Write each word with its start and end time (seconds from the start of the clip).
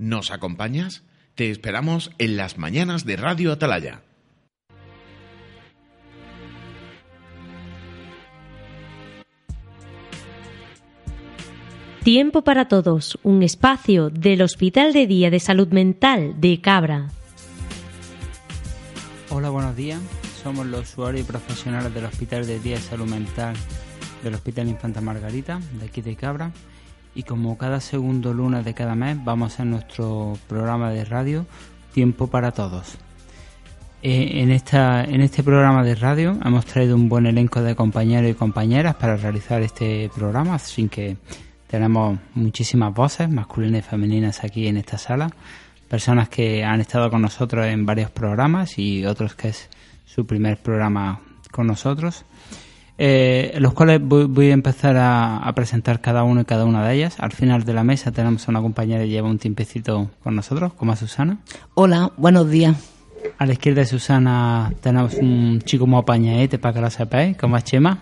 ¿Nos 0.00 0.30
acompañas? 0.30 1.02
Te 1.34 1.50
esperamos 1.50 2.10
en 2.16 2.38
las 2.38 2.56
mañanas 2.56 3.04
de 3.04 3.16
Radio 3.16 3.52
Atalaya. 3.52 4.00
Tiempo 12.02 12.42
para 12.44 12.66
Todos, 12.66 13.18
un 13.22 13.42
espacio 13.42 14.08
del 14.08 14.40
Hospital 14.40 14.94
de 14.94 15.06
Día 15.06 15.30
de 15.30 15.38
Salud 15.38 15.68
Mental 15.68 16.40
de 16.40 16.62
Cabra. 16.62 17.08
Hola, 19.28 19.50
buenos 19.50 19.76
días. 19.76 20.00
Somos 20.42 20.64
los 20.64 20.88
usuarios 20.88 21.26
y 21.26 21.30
profesionales 21.30 21.92
del 21.92 22.06
Hospital 22.06 22.46
de 22.46 22.58
Día 22.58 22.76
de 22.76 22.82
Salud 22.82 23.06
Mental 23.06 23.54
del 24.22 24.32
Hospital 24.32 24.66
Infanta 24.68 25.02
Margarita, 25.02 25.60
de 25.78 25.84
aquí 25.84 26.00
de 26.00 26.16
Cabra. 26.16 26.52
Y 27.14 27.24
como 27.24 27.58
cada 27.58 27.80
segundo 27.80 28.32
lunes 28.32 28.64
de 28.64 28.74
cada 28.74 28.94
mes, 28.94 29.16
vamos 29.24 29.50
a 29.50 29.54
hacer 29.54 29.66
nuestro 29.66 30.38
programa 30.48 30.90
de 30.90 31.04
radio 31.04 31.46
Tiempo 31.92 32.28
para 32.28 32.52
Todos. 32.52 32.98
Eh, 34.02 34.40
en, 34.40 34.50
esta, 34.50 35.04
en 35.04 35.20
este 35.20 35.42
programa 35.42 35.84
de 35.84 35.94
radio 35.94 36.38
hemos 36.42 36.64
traído 36.64 36.96
un 36.96 37.10
buen 37.10 37.26
elenco 37.26 37.60
de 37.62 37.74
compañeros 37.74 38.30
y 38.30 38.34
compañeras 38.34 38.94
para 38.94 39.16
realizar 39.16 39.60
este 39.60 40.10
programa, 40.14 40.58
sin 40.58 40.88
que 40.88 41.18
tenemos 41.66 42.18
muchísimas 42.34 42.94
voces 42.94 43.28
masculinas 43.28 43.84
y 43.84 43.88
femeninas 43.88 44.42
aquí 44.42 44.68
en 44.68 44.78
esta 44.78 44.96
sala, 44.96 45.30
personas 45.86 46.30
que 46.30 46.64
han 46.64 46.80
estado 46.80 47.10
con 47.10 47.20
nosotros 47.20 47.66
en 47.66 47.84
varios 47.84 48.10
programas 48.10 48.78
y 48.78 49.04
otros 49.04 49.34
que 49.34 49.48
es 49.48 49.68
su 50.06 50.26
primer 50.26 50.56
programa 50.56 51.20
con 51.50 51.66
nosotros, 51.66 52.24
eh, 53.02 53.56
los 53.60 53.72
cuales 53.72 53.98
voy, 54.02 54.50
a 54.50 54.52
empezar 54.52 54.94
a, 54.98 55.50
presentar 55.54 56.02
cada 56.02 56.22
uno 56.22 56.42
y 56.42 56.44
cada 56.44 56.66
una 56.66 56.86
de 56.86 56.96
ellas. 56.96 57.16
Al 57.18 57.32
final 57.32 57.64
de 57.64 57.72
la 57.72 57.82
mesa 57.82 58.12
tenemos 58.12 58.46
a 58.46 58.50
una 58.50 58.60
compañera 58.60 59.04
que 59.04 59.08
lleva 59.08 59.26
un 59.26 59.38
tiempecito 59.38 60.10
con 60.22 60.36
nosotros, 60.36 60.74
como 60.74 60.92
a 60.92 60.96
Susana. 60.96 61.38
Hola, 61.72 62.12
buenos 62.18 62.50
días. 62.50 62.76
A 63.38 63.46
la 63.46 63.54
izquierda 63.54 63.80
de 63.80 63.86
Susana 63.86 64.74
tenemos 64.82 65.14
un 65.14 65.62
chico 65.62 65.86
muy 65.86 65.98
apañadete 65.98 66.58
para 66.58 66.74
que 66.74 66.80
lo 66.82 66.90
sepáis, 66.90 67.38
como 67.38 67.56
es 67.56 67.64
Chema. 67.64 68.00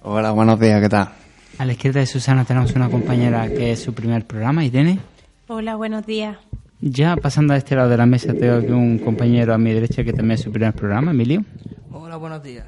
Hola, 0.00 0.30
buenos 0.30 0.58
días, 0.58 0.80
¿qué 0.80 0.88
tal? 0.88 1.10
A 1.58 1.66
la 1.66 1.72
izquierda 1.72 2.00
de 2.00 2.06
Susana 2.06 2.46
tenemos 2.46 2.74
una 2.74 2.88
compañera 2.88 3.46
que 3.46 3.72
es 3.72 3.82
su 3.82 3.92
primer 3.92 4.26
programa, 4.26 4.64
Irene. 4.64 5.00
Hola, 5.48 5.76
buenos 5.76 6.06
días. 6.06 6.38
Ya 6.80 7.14
pasando 7.16 7.52
a 7.52 7.58
este 7.58 7.76
lado 7.76 7.90
de 7.90 7.98
la 7.98 8.06
mesa 8.06 8.32
tengo 8.32 8.54
aquí 8.54 8.72
un 8.72 9.00
compañero 9.00 9.52
a 9.52 9.58
mi 9.58 9.74
derecha 9.74 10.02
que 10.02 10.14
también 10.14 10.36
es 10.36 10.40
su 10.40 10.50
primer 10.50 10.72
programa, 10.72 11.10
Emilio. 11.10 11.44
Hola, 11.92 12.16
buenos 12.16 12.42
días. 12.42 12.64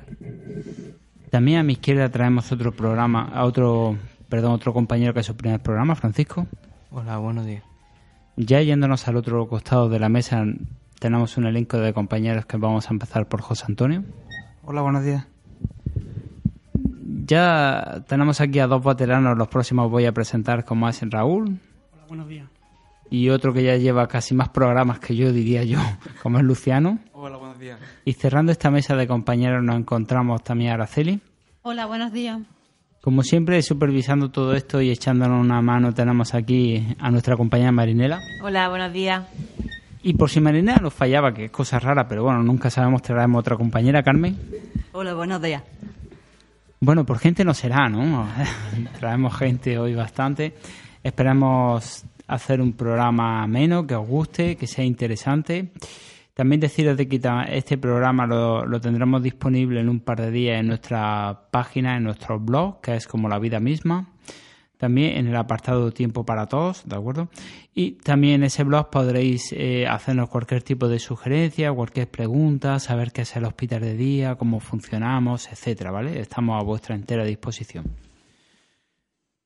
También 1.33 1.61
a 1.61 1.63
mi 1.63 1.73
izquierda 1.73 2.11
traemos 2.11 2.53
otro 2.53 2.73
programa, 2.73 3.31
a 3.33 3.47
otro, 3.47 3.97
perdón, 4.29 4.53
otro 4.53 4.75
compañero 4.75 5.15
que 5.15 5.21
es 5.21 5.27
su 5.27 5.35
primer 5.35 5.61
programa, 5.61 5.95
Francisco. 5.95 6.47
Hola, 6.91 7.17
buenos 7.17 7.47
días. 7.47 7.63
Ya 8.37 8.61
yéndonos 8.61 9.09
al 9.09 9.17
otro 9.17 9.49
costado 9.49 9.89
de 9.89 9.99
la 9.99 10.11
mesa 10.11 10.45
tenemos 10.99 11.39
un 11.39 11.47
elenco 11.47 11.79
de 11.79 11.95
compañeros 11.95 12.45
que 12.45 12.59
vamos 12.59 12.91
a 12.91 12.93
empezar 12.93 13.31
por 13.31 13.41
José 13.41 13.65
Antonio. 13.67 14.05
Hola, 14.63 14.83
buenos 14.83 15.05
días. 15.05 15.27
Ya 17.25 18.05
tenemos 18.07 18.43
aquí 18.43 18.59
a 18.59 18.67
dos 18.67 18.85
veteranos, 18.85 19.39
los 19.39 19.49
próximos 19.49 19.91
voy 19.91 20.05
a 20.05 20.13
presentar 20.13 20.67
como 20.67 20.87
es 20.87 21.01
Raúl. 21.01 21.59
Hola, 21.95 22.05
buenos 22.09 22.29
días 22.29 22.53
y 23.13 23.29
otro 23.29 23.53
que 23.53 23.63
ya 23.63 23.77
lleva 23.77 24.09
casi 24.09 24.35
más 24.35 24.49
programas 24.49 24.99
que 24.99 25.15
yo, 25.15 25.33
diría 25.33 25.65
yo, 25.65 25.79
como 26.23 26.39
es 26.39 26.45
Luciano. 26.45 26.99
Hola, 27.63 27.77
buenos 27.77 27.79
días. 27.79 27.79
Y 28.05 28.13
cerrando 28.15 28.51
esta 28.51 28.71
mesa 28.71 28.97
de 28.97 29.07
compañeros 29.07 29.63
nos 29.63 29.77
encontramos 29.77 30.43
también 30.43 30.73
a 30.73 30.75
Araceli. 30.75 31.21
Hola, 31.63 31.87
buenos 31.87 32.13
días. 32.13 32.41
Como 33.01 33.23
siempre, 33.23 33.63
supervisando 33.63 34.31
todo 34.31 34.55
esto 34.55 34.81
y 34.81 34.91
echándonos 34.91 35.41
una 35.41 35.63
mano, 35.63 35.95
tenemos 35.95 36.35
aquí 36.35 36.85
a 36.99 37.11
nuestra 37.11 37.37
compañera 37.37 37.71
Marinela. 37.71 38.21
Hola, 38.43 38.69
buenos 38.69 38.93
días. 38.93 39.25
Y 40.03 40.15
por 40.15 40.29
si 40.29 40.41
Marinela 40.41 40.79
nos 40.79 40.93
fallaba, 40.93 41.33
que 41.33 41.45
es 41.45 41.51
cosa 41.53 41.79
rara, 41.79 42.09
pero 42.09 42.25
bueno, 42.25 42.43
nunca 42.43 42.69
sabemos, 42.69 43.03
traemos 43.03 43.39
otra 43.39 43.57
compañera, 43.57 44.03
Carmen. 44.03 44.37
Hola, 44.91 45.15
buenos 45.15 45.41
días. 45.41 45.63
Bueno, 46.81 47.07
por 47.07 47.21
gente 47.21 47.45
no 47.45 47.55
será, 47.55 47.89
¿no? 47.89 48.27
Traemos 48.99 49.37
gente 49.37 49.79
hoy 49.79 49.95
bastante. 49.95 50.55
Esperamos 51.05 52.05
hacer 52.27 52.61
un 52.61 52.73
programa 52.73 53.47
menos, 53.47 53.87
que 53.87 53.95
os 53.95 54.07
guste, 54.07 54.57
que 54.57 54.67
sea 54.67 54.85
interesante. 54.85 55.71
También 56.35 56.61
deciros 56.61 56.97
de 56.97 57.09
que 57.09 57.21
este 57.49 57.77
programa 57.77 58.27
lo, 58.27 58.81
tendremos 58.81 59.23
disponible 59.23 59.81
en 59.81 59.91
un 59.91 60.01
par 60.01 60.21
de 60.21 60.31
días 60.31 60.61
en 60.61 60.69
nuestra 60.69 61.49
página, 61.51 61.97
en 61.97 62.05
nuestro 62.05 62.41
blog, 62.41 62.81
que 62.81 62.97
es 62.97 63.07
como 63.07 63.29
la 63.29 63.39
vida 63.39 63.61
misma. 63.61 64.09
También 64.79 65.17
en 65.19 65.29
el 65.29 65.37
apartado 65.37 65.93
Tiempo 65.93 66.25
para 66.25 66.47
Todos, 66.47 66.83
¿de 66.89 66.97
acuerdo? 66.97 67.29
Y 67.75 67.93
también 67.93 68.37
en 68.37 68.45
ese 68.45 68.65
blog 68.65 68.91
podréis 68.91 69.53
eh, 69.53 69.87
hacernos 69.87 70.29
cualquier 70.29 70.63
tipo 70.63 70.89
de 70.89 70.99
sugerencia, 70.99 71.73
cualquier 71.73 72.09
pregunta, 72.11 72.81
saber 72.81 73.13
qué 73.13 73.23
es 73.23 73.37
el 73.37 73.45
hospital 73.45 73.83
de 73.83 73.97
día, 73.97 74.35
cómo 74.35 74.59
funcionamos, 74.59 75.49
etcétera, 75.53 75.93
¿vale? 75.93 76.19
Estamos 76.19 76.61
a 76.61 76.65
vuestra 76.65 76.97
entera 76.97 77.25
disposición. 77.25 78.12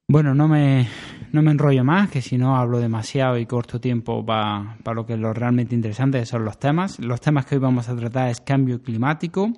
Bueno, 0.08 0.36
no 0.36 0.46
me, 0.46 0.86
no 1.32 1.42
me 1.42 1.50
enrollo 1.50 1.82
más, 1.82 2.08
que 2.08 2.22
si 2.22 2.38
no 2.38 2.56
hablo 2.56 2.78
demasiado 2.78 3.38
y 3.38 3.46
corto 3.46 3.80
tiempo 3.80 4.24
para, 4.24 4.76
lo 4.94 5.04
que 5.04 5.14
es 5.14 5.18
lo 5.18 5.32
realmente 5.32 5.74
interesante, 5.74 6.24
son 6.26 6.44
los 6.44 6.60
temas. 6.60 7.00
Los 7.00 7.20
temas 7.20 7.44
que 7.44 7.56
hoy 7.56 7.60
vamos 7.60 7.88
a 7.88 7.96
tratar 7.96 8.28
es 8.28 8.40
cambio 8.40 8.80
climático. 8.80 9.52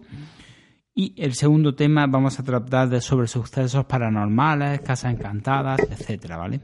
Y 0.95 1.13
el 1.19 1.35
segundo 1.35 1.75
tema 1.75 2.07
vamos 2.07 2.41
a 2.41 2.45
tratar 2.45 2.89
de 2.89 3.03
sobre 3.03 3.29
sucesos 3.29 3.85
paranormales, 3.85 4.81
casas 4.81 5.13
encantadas, 5.13 5.81
etcétera, 5.81 6.39
¿vale? 6.39 6.63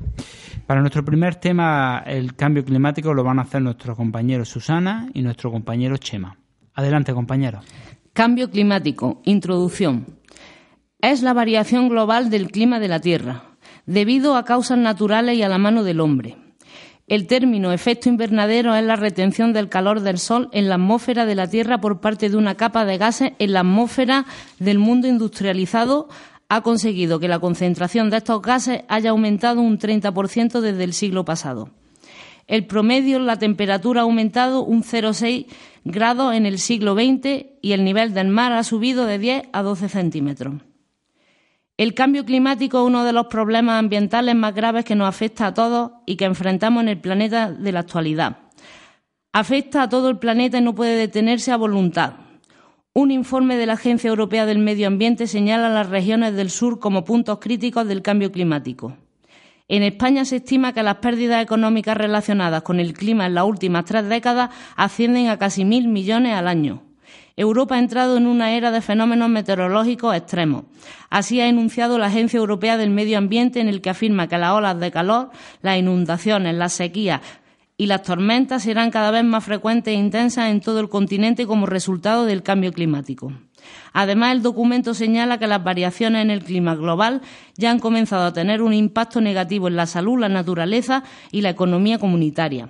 Para 0.66 0.80
nuestro 0.80 1.04
primer 1.04 1.34
tema, 1.34 2.02
el 2.06 2.34
cambio 2.34 2.64
climático, 2.64 3.12
lo 3.12 3.22
van 3.22 3.38
a 3.38 3.42
hacer 3.42 3.60
nuestro 3.60 3.94
compañero 3.94 4.46
Susana 4.46 5.10
y 5.12 5.20
nuestro 5.20 5.52
compañero 5.52 5.98
Chema. 5.98 6.38
Adelante, 6.72 7.12
compañero. 7.12 7.60
Cambio 8.14 8.50
climático, 8.50 9.20
introducción. 9.26 10.06
Es 11.02 11.22
la 11.22 11.34
variación 11.34 11.90
global 11.90 12.30
del 12.30 12.50
clima 12.50 12.80
de 12.80 12.88
la 12.88 13.00
Tierra 13.00 13.53
debido 13.86 14.36
a 14.36 14.44
causas 14.44 14.78
naturales 14.78 15.36
y 15.36 15.42
a 15.42 15.48
la 15.48 15.58
mano 15.58 15.84
del 15.84 16.00
hombre. 16.00 16.36
El 17.06 17.26
término 17.26 17.72
efecto 17.72 18.08
invernadero 18.08 18.74
es 18.74 18.84
la 18.84 18.96
retención 18.96 19.52
del 19.52 19.68
calor 19.68 20.00
del 20.00 20.18
Sol 20.18 20.48
en 20.52 20.70
la 20.70 20.76
atmósfera 20.76 21.26
de 21.26 21.34
la 21.34 21.48
Tierra 21.48 21.78
por 21.78 22.00
parte 22.00 22.30
de 22.30 22.36
una 22.36 22.54
capa 22.54 22.86
de 22.86 22.96
gases 22.96 23.32
en 23.38 23.52
la 23.52 23.60
atmósfera 23.60 24.24
del 24.58 24.78
mundo 24.78 25.06
industrializado 25.06 26.08
ha 26.48 26.62
conseguido 26.62 27.20
que 27.20 27.28
la 27.28 27.40
concentración 27.40 28.08
de 28.08 28.18
estos 28.18 28.40
gases 28.40 28.84
haya 28.88 29.10
aumentado 29.10 29.60
un 29.60 29.78
30% 29.78 30.60
desde 30.60 30.84
el 30.84 30.94
siglo 30.94 31.26
pasado. 31.26 31.68
El 32.46 32.66
promedio 32.66 33.18
la 33.18 33.38
temperatura 33.38 34.00
ha 34.00 34.04
aumentado 34.04 34.62
un 34.62 34.82
0,6 34.82 35.46
grados 35.84 36.34
en 36.34 36.46
el 36.46 36.58
siglo 36.58 36.94
XX 36.94 37.46
y 37.60 37.72
el 37.72 37.84
nivel 37.84 38.14
del 38.14 38.28
mar 38.28 38.52
ha 38.52 38.64
subido 38.64 39.04
de 39.04 39.18
10 39.18 39.44
a 39.52 39.62
12 39.62 39.88
centímetros. 39.88 40.54
El 41.76 41.92
cambio 41.94 42.24
climático 42.24 42.78
es 42.78 42.86
uno 42.86 43.02
de 43.02 43.12
los 43.12 43.26
problemas 43.26 43.80
ambientales 43.80 44.36
más 44.36 44.54
graves 44.54 44.84
que 44.84 44.94
nos 44.94 45.08
afecta 45.08 45.48
a 45.48 45.54
todos 45.54 45.90
y 46.06 46.14
que 46.14 46.24
enfrentamos 46.24 46.84
en 46.84 46.88
el 46.88 47.00
planeta 47.00 47.50
de 47.50 47.72
la 47.72 47.80
actualidad. 47.80 48.38
Afecta 49.32 49.82
a 49.82 49.88
todo 49.88 50.08
el 50.08 50.18
planeta 50.18 50.58
y 50.58 50.60
no 50.60 50.76
puede 50.76 50.96
detenerse 50.96 51.50
a 51.50 51.56
voluntad. 51.56 52.14
Un 52.92 53.10
informe 53.10 53.56
de 53.56 53.66
la 53.66 53.72
Agencia 53.72 54.06
Europea 54.06 54.46
del 54.46 54.60
Medio 54.60 54.86
Ambiente 54.86 55.26
señala 55.26 55.68
las 55.68 55.88
regiones 55.88 56.36
del 56.36 56.50
sur 56.50 56.78
como 56.78 57.04
puntos 57.04 57.40
críticos 57.40 57.88
del 57.88 58.02
cambio 58.02 58.30
climático. 58.30 58.96
En 59.66 59.82
España 59.82 60.24
se 60.24 60.36
estima 60.36 60.74
que 60.74 60.84
las 60.84 60.98
pérdidas 60.98 61.42
económicas 61.42 61.96
relacionadas 61.96 62.62
con 62.62 62.78
el 62.78 62.92
clima 62.92 63.26
en 63.26 63.34
las 63.34 63.46
últimas 63.46 63.84
tres 63.84 64.08
décadas 64.08 64.50
ascienden 64.76 65.26
a 65.26 65.38
casi 65.38 65.64
mil 65.64 65.88
millones 65.88 66.34
al 66.34 66.46
año. 66.46 66.83
Europa 67.36 67.74
ha 67.74 67.80
entrado 67.80 68.16
en 68.16 68.26
una 68.26 68.52
era 68.52 68.70
de 68.70 68.80
fenómenos 68.80 69.28
meteorológicos 69.28 70.14
extremos. 70.14 70.64
Así 71.10 71.40
ha 71.40 71.48
enunciado 71.48 71.98
la 71.98 72.06
Agencia 72.06 72.38
Europea 72.38 72.76
del 72.76 72.90
Medio 72.90 73.18
Ambiente 73.18 73.60
en 73.60 73.68
el 73.68 73.80
que 73.80 73.90
afirma 73.90 74.28
que 74.28 74.38
las 74.38 74.52
olas 74.52 74.78
de 74.78 74.92
calor, 74.92 75.30
las 75.60 75.78
inundaciones, 75.78 76.54
las 76.54 76.74
sequías 76.74 77.20
y 77.76 77.86
las 77.86 78.02
tormentas 78.02 78.62
serán 78.62 78.92
cada 78.92 79.10
vez 79.10 79.24
más 79.24 79.44
frecuentes 79.44 79.92
e 79.92 79.98
intensas 79.98 80.50
en 80.50 80.60
todo 80.60 80.78
el 80.78 80.88
continente 80.88 81.44
como 81.46 81.66
resultado 81.66 82.24
del 82.24 82.44
cambio 82.44 82.72
climático. 82.72 83.32
Además, 83.92 84.32
el 84.32 84.42
documento 84.42 84.94
señala 84.94 85.38
que 85.38 85.48
las 85.48 85.64
variaciones 85.64 86.22
en 86.22 86.30
el 86.30 86.44
clima 86.44 86.76
global 86.76 87.20
ya 87.56 87.72
han 87.72 87.80
comenzado 87.80 88.26
a 88.26 88.32
tener 88.32 88.62
un 88.62 88.74
impacto 88.74 89.20
negativo 89.20 89.66
en 89.66 89.74
la 89.74 89.86
salud, 89.86 90.20
la 90.20 90.28
naturaleza 90.28 91.02
y 91.32 91.40
la 91.40 91.50
economía 91.50 91.98
comunitaria. 91.98 92.68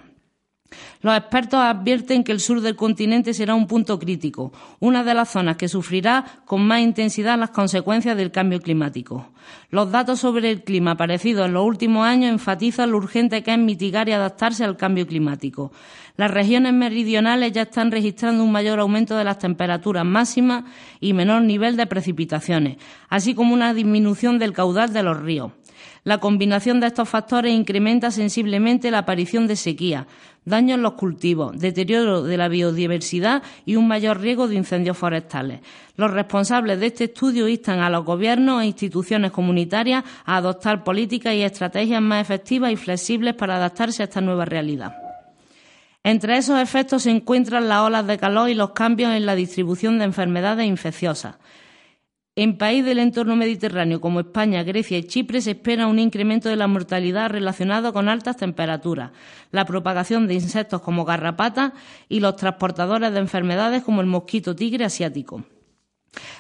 Los 1.03 1.17
expertos 1.17 1.61
advierten 1.61 2.25
que 2.25 2.33
el 2.33 2.41
sur 2.41 2.61
del 2.61 2.77
continente 2.77 3.35
será 3.35 3.55
un 3.55 3.67
punto 3.67 3.99
crítico, 3.99 4.53
una 4.81 5.05
de 5.05 5.15
las 5.15 5.31
zonas 5.31 5.57
que 5.57 5.69
sufrirá 5.69 6.25
con 6.47 6.67
más 6.67 6.81
intensidad 6.81 7.39
las 7.39 7.51
consecuencias 7.51 8.17
del 8.17 8.31
cambio 8.31 8.61
climático. 8.61 9.29
Los 9.71 9.91
datos 9.91 10.21
sobre 10.21 10.51
el 10.51 10.63
clima 10.63 10.93
aparecidos 10.93 11.47
en 11.47 11.53
los 11.53 11.67
últimos 11.67 12.07
años 12.07 12.31
enfatizan 12.31 12.91
lo 12.91 12.97
urgente 12.97 13.43
que 13.43 13.53
es 13.53 13.59
mitigar 13.59 14.09
y 14.09 14.13
adaptarse 14.13 14.65
al 14.65 14.77
cambio 14.77 15.07
climático. 15.07 15.73
Las 16.17 16.31
regiones 16.31 16.73
meridionales 16.73 17.53
ya 17.53 17.63
están 17.63 17.91
registrando 17.91 18.45
un 18.45 18.53
mayor 18.53 18.79
aumento 18.79 19.17
de 19.17 19.25
las 19.25 19.39
temperaturas 19.39 20.05
máximas 20.05 20.65
y 21.01 21.13
menor 21.13 21.43
nivel 21.43 21.77
de 21.77 21.87
precipitaciones, 21.87 22.79
así 23.09 23.35
como 23.35 23.53
una 23.53 23.75
disminución 23.75 24.39
del 24.39 24.53
caudal 24.53 24.93
de 24.93 25.03
los 25.03 25.21
ríos. 25.21 25.53
La 26.05 26.19
combinación 26.19 26.81
de 26.81 26.87
estos 26.89 27.09
factores 27.09 27.53
incrementa 27.53 28.11
sensiblemente 28.11 28.91
la 28.91 28.99
aparición 28.99 29.47
de 29.47 29.57
sequía, 29.57 30.07
daño 30.45 30.75
en 30.75 30.83
los 30.83 30.95
cultivos, 30.95 31.59
deterioro 31.59 32.23
de 32.23 32.37
la 32.37 32.49
biodiversidad 32.49 33.43
y 33.65 33.77
un 33.77 33.89
mayor 33.89 34.21
riesgo 34.21 34.49
de 34.49 34.57
incendios 34.57 34.97
forestales. 34.97 35.61
Los 35.97 36.11
responsables 36.11 36.81
de 36.81 36.87
este 36.87 37.05
estudio 37.05 37.49
instan 37.49 37.81
a 37.81 37.91
los 37.91 38.05
gobiernos 38.05 38.63
e 38.63 38.67
instituciones 38.67 39.31
comunitarias 39.31 40.05
a 40.25 40.37
adoptar 40.37 40.85
políticas 40.85 41.35
y 41.35 41.43
estrategias 41.43 42.03
más 42.03 42.21
efectivas 42.21 42.73
y 42.73 42.77
flexibles 42.77 43.35
para 43.35 43.57
adaptarse 43.57 44.03
a 44.03 44.07
esta 44.07 44.21
nueva 44.21 44.45
realidad. 44.45 44.95
Entre 46.03 46.37
esos 46.37 46.61
efectos 46.61 47.05
se 47.05 47.11
encuentran 47.11 47.67
las 47.69 47.81
olas 47.81 48.07
de 48.07 48.19
calor 48.19 48.51
y 48.51 48.55
los 48.55 48.73
cambios 48.73 49.13
en 49.13 49.25
la 49.25 49.35
distribución 49.35 49.99
de 49.99 50.05
enfermedades 50.05 50.67
infecciosas. 50.67 51.37
En 52.37 52.59
países 52.59 52.87
del 52.87 52.99
entorno 52.99 53.37
mediterráneo 53.37 54.01
como 54.01 54.19
España, 54.19 54.65
Grecia 54.65 54.99
y 54.99 55.05
Chipre 55.05 55.41
se 55.41 55.53
espera 55.53 55.87
un 55.87 56.01
incremento 56.01 56.49
de 56.49 56.57
la 56.57 56.67
mortalidad 56.67 57.31
relacionado 57.31 57.93
con 57.93 58.09
altas 58.09 58.39
temperaturas, 58.39 59.13
la 59.53 59.65
propagación 59.67 60.27
de 60.27 60.35
insectos 60.35 60.81
como 60.81 61.05
garrapatas 61.05 61.75
y 62.09 62.19
los 62.19 62.35
transportadores 62.35 63.13
de 63.13 63.21
enfermedades 63.21 63.85
como 63.85 64.01
el 64.01 64.09
mosquito 64.09 64.57
tigre 64.57 64.85
asiático. 64.85 65.45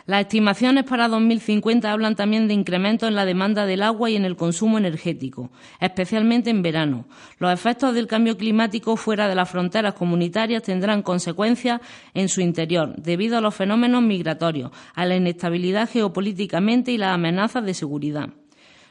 Las 0.07 0.21
estimaciones 0.21 0.85
para 0.85 1.09
2050 1.09 1.91
hablan 1.91 2.17
también 2.17 2.49
de 2.49 2.55
incremento 2.55 3.07
en 3.07 3.15
la 3.15 3.25
demanda 3.25 3.67
del 3.67 3.83
agua 3.83 4.11
y 4.11 4.17
en 4.17 4.25
el 4.25 4.37
consumo 4.37 4.79
energético, 4.79 5.51
especialmente 5.81 6.51
en 6.51 6.63
verano. 6.63 7.07
Los 7.39 7.53
efectos 7.53 7.95
del 7.95 8.07
cambio 8.07 8.37
climático 8.37 8.97
fuera 8.97 9.29
de 9.29 9.35
las 9.35 9.51
fronteras 9.51 9.95
comunitarias 9.95 10.63
tendrán 10.63 11.03
consecuencias 11.03 11.81
en 12.13 12.29
su 12.29 12.41
interior, 12.41 12.95
debido 12.97 13.39
a 13.39 13.41
los 13.41 13.55
fenómenos 13.55 14.03
migratorios, 14.03 14.71
a 14.95 15.07
la 15.07 15.17
inestabilidad 15.17 15.89
geopolíticamente 15.89 16.93
y 16.93 16.99
las 16.99 17.15
amenazas 17.15 17.65
de 17.65 17.75
seguridad. 17.75 18.31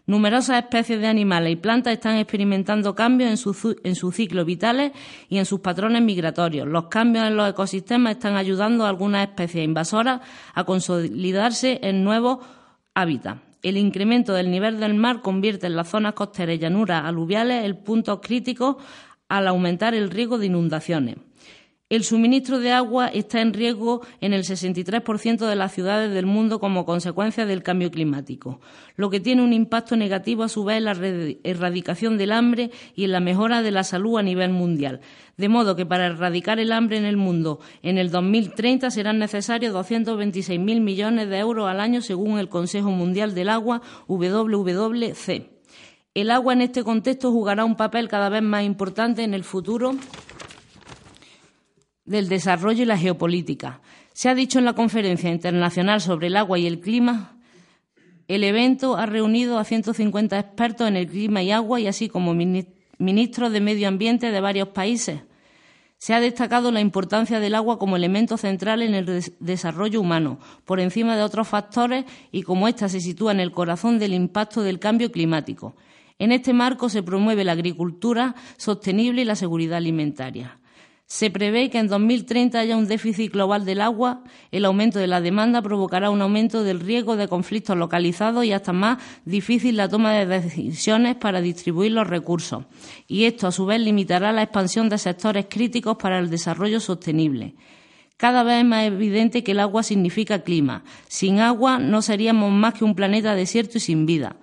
Numerosas 0.05 0.61
especies 0.61 0.99
de 0.99 1.07
animales 1.07 1.53
y 1.53 1.55
plantas 1.55 1.93
están 1.93 2.17
experimentando 2.17 2.93
cambios 2.93 3.29
en, 3.29 3.37
sus 3.37 3.77
en 3.83 3.95
sus 3.95 4.13
ciclos 4.13 4.45
vitales 4.45 4.91
y 5.29 5.37
en 5.37 5.45
sus 5.45 5.61
patrones 5.61 6.01
migratorios. 6.01 6.67
Los 6.67 6.87
cambios 6.87 7.25
en 7.25 7.37
los 7.37 7.49
ecosistemas 7.49 8.13
están 8.13 8.35
ayudando 8.35 8.85
a 8.85 8.89
algunas 8.89 9.25
especies 9.25 9.63
invasoras 9.63 10.19
a 10.53 10.65
consolidarse 10.65 11.79
en 11.83 12.03
nuevos 12.03 12.39
hábitats. 12.93 13.41
El 13.61 13.77
incremento 13.77 14.33
del 14.33 14.51
nivel 14.51 14.77
del 14.81 14.93
mar 14.93 15.21
convierte 15.21 15.67
en 15.67 15.77
las 15.77 15.87
zonas 15.87 16.13
costeras 16.13 16.57
y 16.57 16.59
llanuras 16.59 17.05
aluviales 17.05 17.63
el 17.63 17.77
punto 17.77 18.19
crítico 18.19 18.79
al 19.29 19.47
aumentar 19.47 19.93
el 19.93 20.09
riesgo 20.09 20.37
de 20.37 20.47
inundaciones. 20.47 21.15
El 21.93 22.03
suministro 22.03 22.57
de 22.57 22.71
agua 22.71 23.05
está 23.05 23.39
en 23.39 23.53
riesgo 23.53 24.01
en 24.19 24.33
el 24.33 24.45
63% 24.45 25.45
de 25.45 25.55
las 25.55 25.73
ciudades 25.73 26.11
del 26.11 26.25
mundo 26.25 26.59
como 26.59 26.87
consecuencia 26.87 27.45
del 27.45 27.61
cambio 27.61 27.91
climático, 27.91 28.59
lo 28.95 29.11
que 29.11 29.19
tiene 29.19 29.43
un 29.43 29.53
impacto 29.53 29.95
negativo 29.95 30.41
a 30.41 30.49
su 30.49 30.63
vez 30.63 30.77
en 30.77 30.85
la 30.85 30.97
erradicación 31.43 32.17
del 32.17 32.31
hambre 32.31 32.71
y 32.95 33.03
en 33.03 33.11
la 33.11 33.19
mejora 33.19 33.61
de 33.61 33.69
la 33.69 33.83
salud 33.83 34.17
a 34.17 34.23
nivel 34.23 34.49
mundial. 34.49 35.01
De 35.37 35.49
modo 35.49 35.75
que 35.75 35.85
para 35.85 36.07
erradicar 36.07 36.57
el 36.57 36.71
hambre 36.71 36.97
en 36.97 37.05
el 37.05 37.15
mundo 37.15 37.59
en 37.83 37.99
el 37.99 38.09
2030 38.09 38.89
serán 38.89 39.19
necesarios 39.19 39.75
226.000 39.75 40.81
millones 40.81 41.29
de 41.29 41.37
euros 41.37 41.69
al 41.69 41.79
año 41.79 42.01
según 42.01 42.39
el 42.39 42.49
Consejo 42.49 42.89
Mundial 42.89 43.35
del 43.35 43.49
Agua, 43.49 43.83
WWC. 44.07 45.45
El 46.15 46.31
agua 46.31 46.53
en 46.53 46.61
este 46.61 46.83
contexto 46.83 47.31
jugará 47.31 47.65
un 47.65 47.75
papel 47.75 48.07
cada 48.07 48.29
vez 48.29 48.41
más 48.41 48.63
importante 48.63 49.23
en 49.23 49.35
el 49.35 49.43
futuro 49.43 49.93
del 52.05 52.29
Desarrollo 52.29 52.83
y 52.83 52.85
la 52.85 52.97
Geopolítica. 52.97 53.81
Se 54.13 54.29
ha 54.29 54.35
dicho 54.35 54.59
en 54.59 54.65
la 54.65 54.73
Conferencia 54.73 55.31
Internacional 55.31 56.01
sobre 56.01 56.27
el 56.27 56.37
Agua 56.37 56.59
y 56.59 56.67
el 56.67 56.79
Clima, 56.79 57.33
el 58.27 58.43
evento 58.43 58.95
ha 58.95 59.05
reunido 59.05 59.59
a 59.59 59.65
150 59.65 60.39
expertos 60.39 60.87
en 60.87 60.95
el 60.95 61.07
clima 61.07 61.43
y 61.43 61.51
agua 61.51 61.79
y 61.79 61.87
así 61.87 62.07
como 62.07 62.33
ministros 62.33 63.51
de 63.51 63.59
Medio 63.59 63.87
Ambiente 63.87 64.31
de 64.31 64.39
varios 64.39 64.69
países. 64.69 65.21
Se 65.97 66.13
ha 66.13 66.19
destacado 66.19 66.71
la 66.71 66.81
importancia 66.81 67.39
del 67.39 67.55
agua 67.55 67.79
como 67.79 67.95
elemento 67.95 68.37
central 68.37 68.81
en 68.81 68.93
el 68.93 69.23
desarrollo 69.39 70.01
humano, 70.01 70.39
por 70.65 70.79
encima 70.79 71.15
de 71.15 71.23
otros 71.23 71.47
factores 71.47 72.05
y 72.31 72.43
como 72.43 72.67
ésta 72.67 72.89
se 72.89 73.01
sitúa 73.01 73.31
en 73.33 73.39
el 73.39 73.51
corazón 73.51 73.99
del 73.99 74.13
impacto 74.13 74.63
del 74.63 74.79
cambio 74.79 75.11
climático. 75.11 75.75
En 76.19 76.31
este 76.31 76.53
marco 76.53 76.89
se 76.89 77.03
promueve 77.03 77.43
la 77.43 77.53
agricultura 77.53 78.35
sostenible 78.57 79.21
y 79.21 79.25
la 79.25 79.35
seguridad 79.35 79.77
alimentaria. 79.77 80.59
Se 81.05 81.29
prevé 81.29 81.69
que 81.69 81.79
en 81.79 81.87
2030 81.87 82.59
haya 82.59 82.77
un 82.77 82.87
déficit 82.87 83.31
global 83.31 83.65
del 83.65 83.81
agua. 83.81 84.23
El 84.51 84.65
aumento 84.65 84.99
de 84.99 85.07
la 85.07 85.21
demanda 85.21 85.61
provocará 85.61 86.09
un 86.09 86.21
aumento 86.21 86.63
del 86.63 86.79
riesgo 86.79 87.15
de 87.17 87.27
conflictos 87.27 87.77
localizados 87.77 88.45
y 88.45 88.51
hasta 88.51 88.73
más 88.73 88.97
difícil 89.25 89.77
la 89.77 89.89
toma 89.89 90.13
de 90.13 90.25
decisiones 90.25 91.15
para 91.15 91.41
distribuir 91.41 91.91
los 91.91 92.07
recursos. 92.07 92.65
Y 93.07 93.25
esto, 93.25 93.47
a 93.47 93.51
su 93.51 93.65
vez, 93.65 93.79
limitará 93.81 94.31
la 94.31 94.43
expansión 94.43 94.89
de 94.89 94.97
sectores 94.97 95.45
críticos 95.49 95.97
para 95.97 96.19
el 96.19 96.29
desarrollo 96.29 96.79
sostenible. 96.79 97.55
Cada 98.17 98.43
vez 98.43 98.59
es 98.59 98.65
más 98.65 98.85
evidente 98.85 99.43
que 99.43 99.51
el 99.51 99.59
agua 99.59 99.83
significa 99.83 100.43
clima. 100.43 100.83
Sin 101.09 101.39
agua 101.39 101.77
no 101.77 102.01
seríamos 102.01 102.51
más 102.51 102.73
que 102.73 102.85
un 102.85 102.95
planeta 102.95 103.35
desierto 103.35 103.77
y 103.77 103.81
sin 103.81 104.05
vida. 104.05 104.37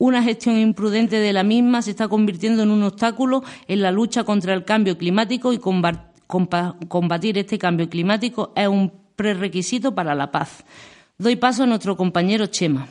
Una 0.00 0.22
gestión 0.22 0.56
imprudente 0.56 1.16
de 1.16 1.32
la 1.32 1.42
misma 1.42 1.82
se 1.82 1.90
está 1.90 2.06
convirtiendo 2.06 2.62
en 2.62 2.70
un 2.70 2.84
obstáculo 2.84 3.42
en 3.66 3.82
la 3.82 3.90
lucha 3.90 4.22
contra 4.22 4.54
el 4.54 4.64
cambio 4.64 4.96
climático 4.96 5.52
y 5.52 5.58
combatir 5.58 7.36
este 7.36 7.58
cambio 7.58 7.90
climático 7.90 8.52
es 8.54 8.68
un 8.68 8.92
prerequisito 9.16 9.96
para 9.96 10.14
la 10.14 10.30
paz. 10.30 10.64
Doy 11.18 11.34
paso 11.34 11.64
a 11.64 11.66
nuestro 11.66 11.96
compañero 11.96 12.46
Chema. 12.46 12.86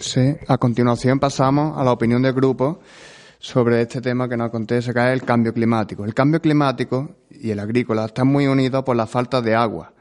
Sí, 0.00 0.36
a 0.48 0.56
continuación 0.56 1.20
pasamos 1.20 1.78
a 1.78 1.84
la 1.84 1.92
opinión 1.92 2.22
del 2.22 2.32
grupo 2.32 2.80
sobre 3.38 3.82
este 3.82 4.00
tema 4.00 4.26
que 4.26 4.38
nos 4.38 4.48
acontece, 4.48 4.94
que 4.94 5.00
es 5.00 5.12
el 5.12 5.22
cambio 5.22 5.52
climático. 5.52 6.06
El 6.06 6.14
cambio 6.14 6.40
climático 6.40 7.16
y 7.30 7.50
el 7.50 7.60
agrícola 7.60 8.06
están 8.06 8.28
muy 8.28 8.46
unidos 8.46 8.84
por 8.84 8.96
la 8.96 9.06
falta 9.06 9.42
de 9.42 9.54
agua, 9.54 9.92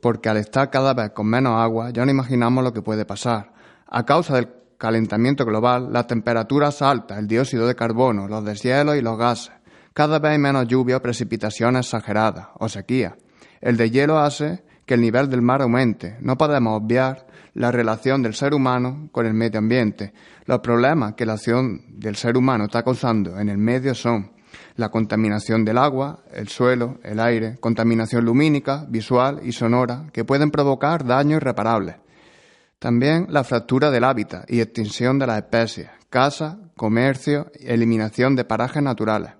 porque 0.00 0.28
al 0.28 0.36
estar 0.36 0.70
cada 0.70 0.94
vez 0.94 1.10
con 1.10 1.26
menos 1.26 1.54
agua 1.60 1.90
ya 1.90 2.04
no 2.04 2.10
imaginamos 2.10 2.62
lo 2.64 2.72
que 2.72 2.82
puede 2.82 3.04
pasar. 3.04 3.52
A 3.86 4.04
causa 4.04 4.34
del 4.34 4.48
calentamiento 4.78 5.44
global, 5.44 5.92
las 5.92 6.06
temperaturas 6.06 6.82
altas, 6.82 7.18
el 7.18 7.26
dióxido 7.26 7.66
de 7.66 7.74
carbono, 7.74 8.28
los 8.28 8.44
deshielos 8.44 8.96
y 8.96 9.02
los 9.02 9.18
gases. 9.18 9.52
Cada 9.92 10.18
vez 10.18 10.32
hay 10.32 10.38
menos 10.38 10.68
lluvia 10.68 10.98
o 10.98 11.02
precipitaciones 11.02 11.86
exageradas 11.86 12.48
o 12.58 12.68
sequía. 12.68 13.16
El 13.60 13.76
deshielo 13.76 14.18
hace 14.18 14.62
que 14.86 14.94
el 14.94 15.00
nivel 15.00 15.28
del 15.28 15.42
mar 15.42 15.62
aumente. 15.62 16.16
No 16.20 16.36
podemos 16.36 16.80
obviar 16.80 17.26
la 17.54 17.70
relación 17.70 18.22
del 18.22 18.34
ser 18.34 18.54
humano 18.54 19.08
con 19.12 19.26
el 19.26 19.34
medio 19.34 19.58
ambiente. 19.58 20.12
Los 20.46 20.60
problemas 20.60 21.14
que 21.14 21.26
la 21.26 21.34
acción 21.34 21.82
del 22.00 22.16
ser 22.16 22.36
humano 22.36 22.64
está 22.64 22.82
causando 22.82 23.38
en 23.38 23.48
el 23.48 23.58
medio 23.58 23.94
son 23.94 24.32
la 24.80 24.88
contaminación 24.88 25.64
del 25.64 25.78
agua, 25.78 26.24
el 26.32 26.48
suelo, 26.48 26.98
el 27.04 27.20
aire, 27.20 27.58
contaminación 27.60 28.24
lumínica, 28.24 28.86
visual 28.88 29.40
y 29.44 29.52
sonora, 29.52 30.06
que 30.12 30.24
pueden 30.24 30.50
provocar 30.50 31.04
daños 31.04 31.36
irreparables. 31.36 31.96
También 32.78 33.26
la 33.28 33.44
fractura 33.44 33.90
del 33.90 34.04
hábitat 34.04 34.50
y 34.50 34.60
extinción 34.60 35.18
de 35.18 35.26
las 35.26 35.36
especies, 35.36 35.90
casa, 36.08 36.58
comercio 36.76 37.52
y 37.60 37.68
eliminación 37.68 38.34
de 38.34 38.44
parajes 38.44 38.82
naturales. 38.82 39.32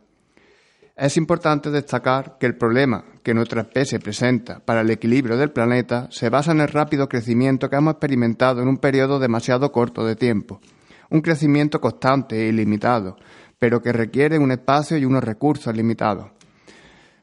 Es 0.94 1.16
importante 1.16 1.70
destacar 1.70 2.36
que 2.38 2.44
el 2.44 2.58
problema 2.58 3.02
que 3.22 3.32
nuestra 3.32 3.62
especie 3.62 3.98
presenta 3.98 4.60
para 4.60 4.82
el 4.82 4.90
equilibrio 4.90 5.38
del 5.38 5.50
planeta 5.50 6.08
se 6.10 6.28
basa 6.28 6.52
en 6.52 6.60
el 6.60 6.68
rápido 6.68 7.08
crecimiento 7.08 7.70
que 7.70 7.76
hemos 7.76 7.92
experimentado 7.92 8.60
en 8.60 8.68
un 8.68 8.76
periodo 8.76 9.18
demasiado 9.18 9.72
corto 9.72 10.04
de 10.04 10.16
tiempo. 10.16 10.60
Un 11.08 11.22
crecimiento 11.22 11.80
constante 11.80 12.44
e 12.44 12.48
ilimitado, 12.48 13.16
pero 13.60 13.80
que 13.80 13.92
requiere 13.92 14.40
un 14.40 14.50
espacio 14.50 14.98
y 14.98 15.04
unos 15.04 15.22
recursos 15.22 15.72
limitados. 15.76 16.32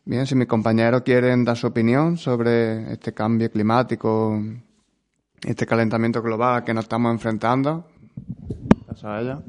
Bien, 0.05 0.25
si 0.25 0.35
mis 0.35 0.47
compañeros 0.47 1.01
quieren 1.01 1.43
dar 1.43 1.57
su 1.57 1.67
opinión 1.67 2.17
sobre 2.17 2.93
este 2.93 3.13
cambio 3.13 3.51
climático 3.51 4.39
este 5.45 5.65
calentamiento 5.65 6.21
global 6.21 6.63
que 6.63 6.73
nos 6.73 6.85
estamos 6.85 7.11
enfrentando. 7.11 7.85
Paso 8.87 9.09
a 9.09 9.21
ella. 9.21 9.39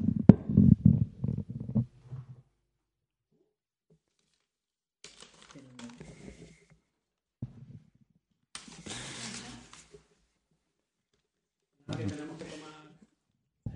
tenemos 11.87 12.37
que 12.37 12.45
tomar 12.45 12.93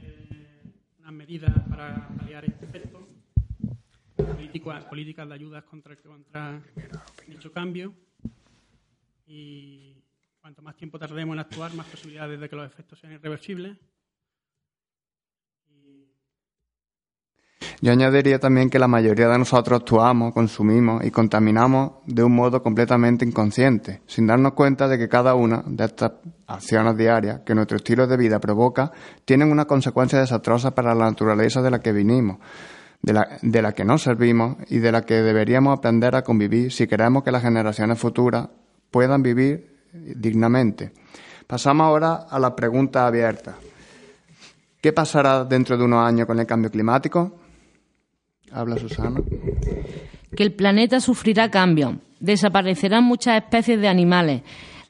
eh, 0.01 0.71
unas 0.99 1.13
medidas 1.13 1.51
para 1.67 2.07
paliar 2.15 2.45
efecto. 2.45 2.62
Políticas 4.89 5.27
de 5.27 5.33
ayudas 5.33 5.63
contra, 5.63 5.95
contra 5.95 6.61
dicho 7.27 7.51
cambio 7.51 7.93
y 9.25 9.95
cuanto 10.41 10.61
más 10.61 10.75
tiempo 10.75 10.99
tardemos 10.99 11.33
en 11.33 11.39
actuar, 11.39 11.73
más 11.73 11.87
posibilidades 11.87 12.39
de 12.39 12.49
que 12.49 12.55
los 12.55 12.65
efectos 12.65 12.99
sean 12.99 13.13
irreversibles. 13.13 13.77
Yo 17.83 17.91
añadiría 17.91 18.39
también 18.39 18.69
que 18.69 18.79
la 18.79 18.87
mayoría 18.87 19.27
de 19.27 19.37
nosotros 19.37 19.81
actuamos, 19.81 20.33
consumimos 20.33 21.03
y 21.03 21.11
contaminamos 21.11 21.95
de 22.05 22.23
un 22.23 22.33
modo 22.33 22.63
completamente 22.63 23.25
inconsciente, 23.25 24.01
sin 24.05 24.25
darnos 24.25 24.53
cuenta 24.53 24.87
de 24.87 24.97
que 24.97 25.09
cada 25.09 25.35
una 25.35 25.63
de 25.65 25.83
estas 25.83 26.13
acciones 26.47 26.95
diarias 26.95 27.41
que 27.45 27.53
nuestro 27.53 27.75
estilo 27.75 28.07
de 28.07 28.15
vida 28.15 28.39
provoca 28.39 28.93
tienen 29.25 29.51
una 29.51 29.65
consecuencia 29.65 30.17
desastrosa 30.19 30.73
para 30.73 30.95
la 30.95 31.09
naturaleza 31.09 31.61
de 31.61 31.71
la 31.71 31.79
que 31.79 31.91
vinimos, 31.91 32.37
de 33.03 33.13
la, 33.13 33.37
de 33.41 33.61
la 33.61 33.73
que 33.73 33.85
nos 33.85 34.01
servimos 34.01 34.57
y 34.69 34.79
de 34.79 34.91
la 34.91 35.03
que 35.03 35.21
deberíamos 35.21 35.77
aprender 35.77 36.15
a 36.15 36.23
convivir 36.23 36.71
si 36.71 36.87
queremos 36.87 37.23
que 37.23 37.31
las 37.31 37.43
generaciones 37.43 37.99
futuras 37.99 38.47
puedan 38.89 39.21
vivir 39.21 39.73
dignamente. 39.93 40.93
Pasamos 41.45 41.85
ahora 41.85 42.25
a 42.29 42.39
la 42.39 42.55
pregunta 42.55 43.05
abierta. 43.05 43.55
¿Qué 44.81 44.93
pasará 44.93 45.43
dentro 45.43 45.77
de 45.77 45.83
unos 45.83 46.05
años 46.05 46.25
con 46.25 46.39
el 46.39 46.47
cambio 46.47 46.71
climático? 46.71 47.39
Habla 48.51 48.77
Susana. 48.77 49.21
Que 50.35 50.43
el 50.43 50.53
planeta 50.53 50.99
sufrirá 50.99 51.51
cambios. 51.51 51.95
Desaparecerán 52.19 53.03
muchas 53.03 53.37
especies 53.37 53.79
de 53.79 53.87
animales. 53.87 54.41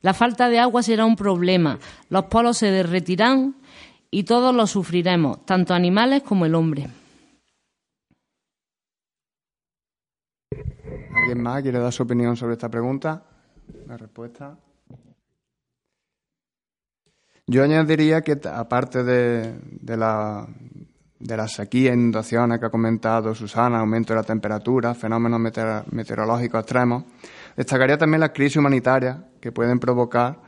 La 0.01 0.13
falta 0.13 0.49
de 0.49 0.59
agua 0.59 0.83
será 0.83 1.05
un 1.05 1.15
problema. 1.15 1.79
Los 2.09 2.25
polos 2.25 2.57
se 2.57 2.67
derretirán 2.67 3.55
y 4.11 4.23
todos 4.23 4.53
lo 4.53 4.67
sufriremos, 4.67 5.45
tanto 5.45 5.73
animales 5.73 6.21
como 6.23 6.45
el 6.45 6.55
hombre. 6.55 6.87
¿Alguien 11.23 11.41
más 11.41 11.61
quiere 11.61 11.79
dar 11.79 11.93
su 11.93 12.03
opinión 12.03 12.35
sobre 12.35 12.55
esta 12.55 12.67
pregunta? 12.67 13.23
La 13.87 13.95
respuesta. 13.95 14.57
Yo 17.47 17.63
añadiría 17.63 18.19
que, 18.19 18.37
aparte 18.53 19.05
de, 19.05 19.57
de, 19.71 19.97
de 21.19 21.37
las 21.37 21.53
sequías, 21.53 21.93
inundaciones 21.95 22.59
que 22.59 22.65
ha 22.65 22.69
comentado 22.69 23.33
Susana, 23.33 23.79
aumento 23.79 24.11
de 24.11 24.19
la 24.19 24.25
temperatura, 24.25 24.93
fenómenos 24.93 25.39
meteorológicos 25.91 26.59
extremos, 26.59 27.05
destacaría 27.55 27.97
también 27.97 28.19
las 28.19 28.31
crisis 28.31 28.57
humanitarias 28.57 29.17
que 29.39 29.53
pueden 29.53 29.79
provocar 29.79 30.41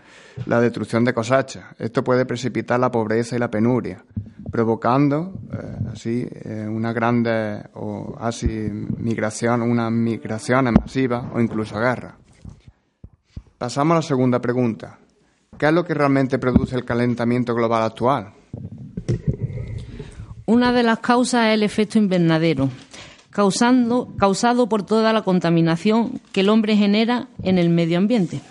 la 0.46 0.60
destrucción 0.60 1.04
de 1.06 1.14
cosechas. 1.14 1.66
Esto 1.80 2.04
puede 2.04 2.26
precipitar 2.26 2.80
la 2.80 2.92
pobreza 2.92 3.36
y 3.36 3.40
la 3.40 3.50
penuria, 3.50 4.04
provocando 4.52 5.34
eh, 5.52 5.90
así 5.94 6.28
eh, 6.30 6.68
una 6.70 6.94
grande 6.94 7.64
o 7.74 8.16
así 8.20 8.48
migración, 8.98 9.62
unas 9.62 9.92
migraciones 9.92 10.74
masivas 10.74 11.26
o 11.34 11.40
incluso 11.40 11.80
guerras. 11.80 12.16
Pasamos 13.58 13.94
a 13.94 13.96
la 13.96 14.02
segunda 14.02 14.40
pregunta. 14.40 15.00
¿Qué 15.58 15.68
es 15.68 15.74
lo 15.74 15.86
que 15.86 15.94
realmente 15.94 16.38
produce 16.38 16.76
el 16.76 16.84
calentamiento 16.84 17.56
global 17.56 17.84
actual? 17.84 18.34
Una 20.46 20.74
de 20.74 20.84
las 20.84 21.00
causas 21.00 21.48
es 21.48 21.54
el 21.54 21.64
efecto 21.64 21.98
invernadero, 21.98 22.70
causando, 23.30 24.14
causado 24.18 24.68
por 24.68 24.84
toda 24.84 25.14
la 25.14 25.24
contaminación 25.24 26.20
que 26.34 26.42
el 26.42 26.50
hombre 26.50 26.76
genera 26.76 27.30
en 27.42 27.58
el 27.58 27.70
medio 27.70 27.98
ambiente. 27.98 28.42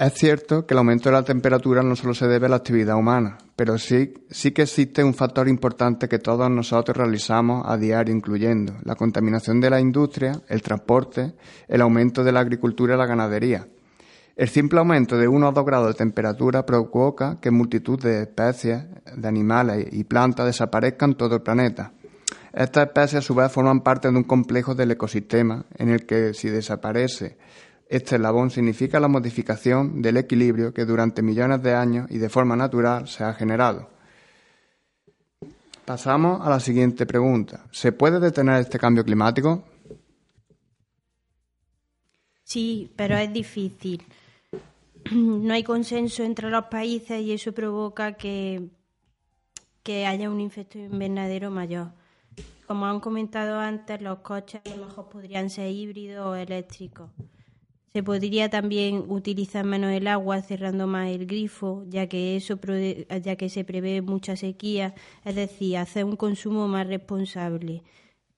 Es 0.00 0.14
cierto 0.14 0.64
que 0.64 0.74
el 0.74 0.78
aumento 0.78 1.08
de 1.08 1.16
la 1.16 1.24
temperatura 1.24 1.82
no 1.82 1.96
solo 1.96 2.14
se 2.14 2.28
debe 2.28 2.46
a 2.46 2.50
la 2.50 2.56
actividad 2.56 2.94
humana, 2.94 3.36
pero 3.56 3.78
sí, 3.78 4.14
sí 4.30 4.52
que 4.52 4.62
existe 4.62 5.02
un 5.02 5.12
factor 5.12 5.48
importante 5.48 6.08
que 6.08 6.20
todos 6.20 6.48
nosotros 6.48 6.96
realizamos 6.96 7.64
a 7.66 7.76
diario, 7.76 8.14
incluyendo 8.14 8.74
la 8.84 8.94
contaminación 8.94 9.60
de 9.60 9.70
la 9.70 9.80
industria, 9.80 10.40
el 10.48 10.62
transporte, 10.62 11.34
el 11.66 11.80
aumento 11.80 12.22
de 12.22 12.30
la 12.30 12.38
agricultura 12.38 12.94
y 12.94 12.98
la 12.98 13.06
ganadería. 13.06 13.66
El 14.36 14.48
simple 14.48 14.78
aumento 14.78 15.18
de 15.18 15.26
1 15.26 15.48
o 15.48 15.52
2 15.52 15.64
grados 15.66 15.88
de 15.88 15.94
temperatura 15.94 16.64
provoca 16.64 17.40
que 17.40 17.50
multitud 17.50 18.00
de 18.00 18.22
especies 18.22 18.84
de 19.16 19.26
animales 19.26 19.88
y 19.90 20.04
plantas 20.04 20.46
desaparezcan 20.46 21.16
todo 21.16 21.34
el 21.34 21.42
planeta. 21.42 21.92
Estas 22.52 22.86
especies 22.86 23.18
a 23.18 23.26
su 23.26 23.34
vez 23.34 23.50
forman 23.50 23.80
parte 23.80 24.08
de 24.08 24.16
un 24.16 24.22
complejo 24.22 24.76
del 24.76 24.92
ecosistema 24.92 25.64
en 25.76 25.88
el 25.88 26.06
que 26.06 26.34
si 26.34 26.50
desaparece 26.50 27.36
este 27.88 28.16
eslabón 28.16 28.50
significa 28.50 29.00
la 29.00 29.08
modificación 29.08 30.02
del 30.02 30.18
equilibrio 30.18 30.74
que 30.74 30.84
durante 30.84 31.22
millones 31.22 31.62
de 31.62 31.74
años 31.74 32.06
y 32.10 32.18
de 32.18 32.28
forma 32.28 32.54
natural 32.54 33.08
se 33.08 33.24
ha 33.24 33.32
generado. 33.32 33.88
Pasamos 35.86 36.46
a 36.46 36.50
la 36.50 36.60
siguiente 36.60 37.06
pregunta. 37.06 37.64
¿Se 37.70 37.92
puede 37.92 38.20
detener 38.20 38.60
este 38.60 38.78
cambio 38.78 39.02
climático? 39.02 39.64
Sí, 42.44 42.92
pero 42.94 43.16
es 43.16 43.32
difícil. 43.32 44.02
No 45.10 45.54
hay 45.54 45.62
consenso 45.62 46.22
entre 46.22 46.50
los 46.50 46.64
países 46.66 47.22
y 47.22 47.32
eso 47.32 47.52
provoca 47.52 48.12
que, 48.12 48.68
que 49.82 50.04
haya 50.04 50.28
un 50.28 50.40
efecto 50.40 50.78
invernadero 50.78 51.50
mayor. 51.50 51.92
Como 52.66 52.84
han 52.84 53.00
comentado 53.00 53.58
antes, 53.58 54.02
los 54.02 54.18
coches 54.18 54.60
a 54.66 54.76
lo 54.76 54.86
mejor 54.86 55.08
podrían 55.08 55.48
ser 55.48 55.70
híbridos 55.70 56.26
o 56.26 56.34
eléctricos. 56.34 57.08
Se 57.92 58.02
podría 58.02 58.50
también 58.50 59.04
utilizar 59.08 59.64
menos 59.64 59.92
el 59.92 60.06
agua 60.06 60.42
cerrando 60.42 60.86
más 60.86 61.08
el 61.08 61.26
grifo, 61.26 61.84
ya 61.88 62.06
que 62.06 62.36
eso 62.36 62.58
ya 63.22 63.36
que 63.36 63.48
se 63.48 63.64
prevé 63.64 64.02
mucha 64.02 64.36
sequía, 64.36 64.94
es 65.24 65.34
decir, 65.34 65.78
hacer 65.78 66.04
un 66.04 66.16
consumo 66.16 66.68
más 66.68 66.86
responsable. 66.86 67.82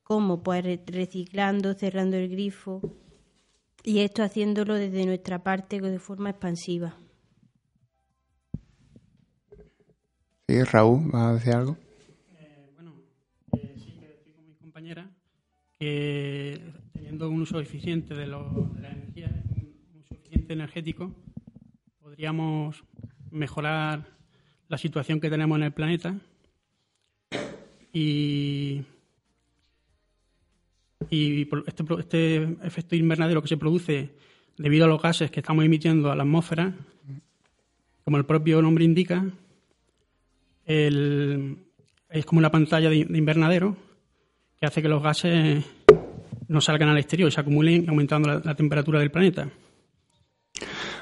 ¿Cómo? 0.04 0.42
Pues 0.42 0.64
reciclando, 0.86 1.74
cerrando 1.74 2.16
el 2.16 2.28
grifo 2.28 2.80
y 3.82 4.00
esto 4.00 4.22
haciéndolo 4.22 4.74
desde 4.74 5.06
nuestra 5.06 5.42
parte 5.42 5.80
de 5.80 5.98
forma 5.98 6.30
expansiva. 6.30 6.96
Sí, 10.48 10.62
Raúl, 10.64 11.10
¿vas 11.12 11.22
a 11.22 11.34
decir 11.34 11.54
algo? 11.54 11.76
Eh, 12.40 12.70
bueno, 12.74 12.92
eh, 13.52 13.74
sí, 13.76 13.92
que 14.00 14.12
estoy 14.12 14.32
con 14.32 14.48
mi 14.48 14.54
compañera 14.54 15.08
que 15.78 16.60
teniendo 17.10 17.28
un 17.28 17.42
uso 17.42 17.58
eficiente 17.58 18.14
de, 18.14 18.28
lo, 18.28 18.70
de 18.72 18.82
la 18.82 18.90
energía, 18.92 19.42
un 19.56 20.00
uso 20.00 20.14
eficiente 20.14 20.52
energético, 20.52 21.12
podríamos 21.98 22.84
mejorar 23.32 24.06
la 24.68 24.78
situación 24.78 25.18
que 25.18 25.28
tenemos 25.28 25.58
en 25.58 25.64
el 25.64 25.72
planeta 25.72 26.14
y, 27.92 28.82
y 31.10 31.48
este, 31.66 31.84
este 31.98 32.42
efecto 32.62 32.94
invernadero 32.94 33.42
que 33.42 33.48
se 33.48 33.56
produce 33.56 34.14
debido 34.56 34.84
a 34.84 34.88
los 34.88 35.02
gases 35.02 35.32
que 35.32 35.40
estamos 35.40 35.64
emitiendo 35.64 36.12
a 36.12 36.14
la 36.14 36.22
atmósfera, 36.22 36.72
como 38.04 38.18
el 38.18 38.24
propio 38.24 38.62
nombre 38.62 38.84
indica, 38.84 39.26
es 40.64 42.24
como 42.24 42.38
una 42.38 42.52
pantalla 42.52 42.88
de 42.88 42.98
invernadero 42.98 43.76
que 44.60 44.66
hace 44.66 44.80
que 44.80 44.88
los 44.88 45.02
gases 45.02 45.64
no 46.50 46.60
salgan 46.60 46.88
al 46.88 46.98
exterior 46.98 47.28
y 47.28 47.32
se 47.32 47.40
acumulen 47.40 47.88
aumentando 47.88 48.28
la, 48.28 48.54
temperatura 48.56 48.98
del 48.98 49.10
planeta. 49.10 49.48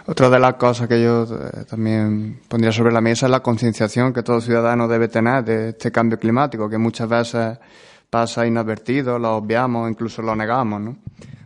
Otra 0.06 0.28
de 0.28 0.38
las 0.38 0.54
cosas 0.54 0.86
que 0.88 1.02
yo 1.02 1.24
eh, 1.24 1.64
también 1.68 2.40
pondría 2.48 2.70
sobre 2.70 2.92
la 2.92 3.00
mesa 3.00 3.26
es 3.26 3.32
la 3.32 3.40
concienciación 3.40 4.12
que 4.12 4.22
todo 4.22 4.42
ciudadano 4.42 4.86
debe 4.86 5.08
tener 5.08 5.42
de 5.44 5.70
este 5.70 5.90
cambio 5.90 6.18
climático, 6.18 6.68
que 6.68 6.76
muchas 6.76 7.08
veces 7.08 7.58
pasa 8.10 8.46
inadvertido, 8.46 9.18
lo 9.18 9.36
obviamos, 9.36 9.90
incluso 9.90 10.20
lo 10.20 10.36
negamos. 10.36 10.82
¿no? 10.82 10.98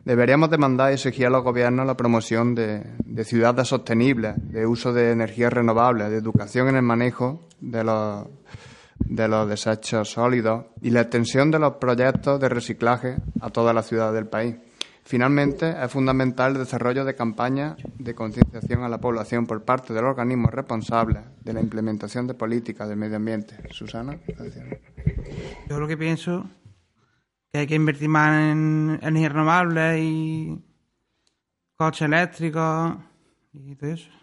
Deberíamos 0.05 0.51
demandar 0.51 0.91
y 0.91 0.95
exigir 0.95 1.27
a 1.27 1.31
los 1.31 1.45
gobiernos 1.45 1.87
la 1.87 1.97
promoción 1.97 2.57
de, 2.57 2.83
de 3.05 3.25
ciudades 3.25 3.69
sostenibles, 3.69 4.35
de 4.37 4.67
uso 4.67 4.93
de 4.93 5.13
energías 5.13 5.53
renovables, 5.53 6.11
de 6.11 6.17
educación 6.17 6.69
en 6.69 6.77
el 6.77 6.83
manejo 6.83 7.49
de 7.61 7.85
los 7.85 8.27
de 9.15 9.29
los 9.29 9.47
desechos 9.47 10.11
sólidos 10.11 10.67
y 10.81 10.91
la 10.91 11.03
extensión 11.03 11.51
de 11.51 11.59
los 11.59 11.77
proyectos 11.77 12.41
de 12.41 12.49
reciclaje 12.49 13.17
a 13.41 13.51
toda 13.51 13.75
la 13.75 13.83
ciudad 13.83 14.13
del 14.13 14.27
país. 14.27 14.57
Finalmente, 15.05 15.75
es 15.83 15.91
fundamental 15.91 16.53
el 16.53 16.59
desarrollo 16.59 17.05
de 17.05 17.15
campañas 17.15 17.77
de 17.99 18.15
concienciación 18.15 18.85
a 18.85 18.89
la 18.89 18.99
población 18.99 19.47
por 19.47 19.65
parte 19.65 19.93
de 19.93 20.01
los 20.01 20.11
organismos 20.11 20.53
responsables 20.53 21.25
de 21.43 21.53
la 21.53 21.61
implementación 21.61 22.27
de 22.27 22.35
políticas 22.35 22.89
del 22.89 22.97
medio 22.97 23.17
ambiente. 23.17 23.57
Susana. 23.71 24.19
Yo 25.69 25.79
lo 25.79 25.89
que 25.89 25.97
pienso 25.97 26.49
que 27.53 27.59
hay 27.59 27.67
que 27.67 27.75
invertir 27.75 28.09
más 28.09 28.41
en 28.41 28.99
energías 29.03 29.33
renovables 29.33 29.99
y 30.01 30.65
coches 31.77 32.03
eléctricos 32.03 32.97
y 33.53 33.75
todo 33.75 33.91
eso. 33.91 34.22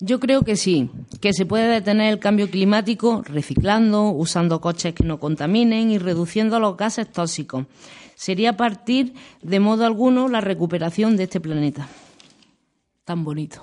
Yo 0.00 0.20
creo 0.20 0.42
que 0.42 0.54
sí, 0.54 0.90
que 1.20 1.32
se 1.32 1.44
puede 1.44 1.66
detener 1.66 2.12
el 2.12 2.20
cambio 2.20 2.48
climático 2.48 3.22
reciclando, 3.22 4.10
usando 4.10 4.60
coches 4.60 4.94
que 4.94 5.02
no 5.02 5.18
contaminen 5.18 5.90
y 5.90 5.98
reduciendo 5.98 6.60
los 6.60 6.76
gases 6.76 7.10
tóxicos. 7.10 7.66
Sería 8.14 8.56
partir 8.56 9.14
de 9.42 9.58
modo 9.58 9.84
alguno 9.84 10.28
la 10.28 10.40
recuperación 10.40 11.16
de 11.16 11.24
este 11.24 11.40
planeta 11.40 11.88
tan 13.04 13.24
bonito. 13.24 13.62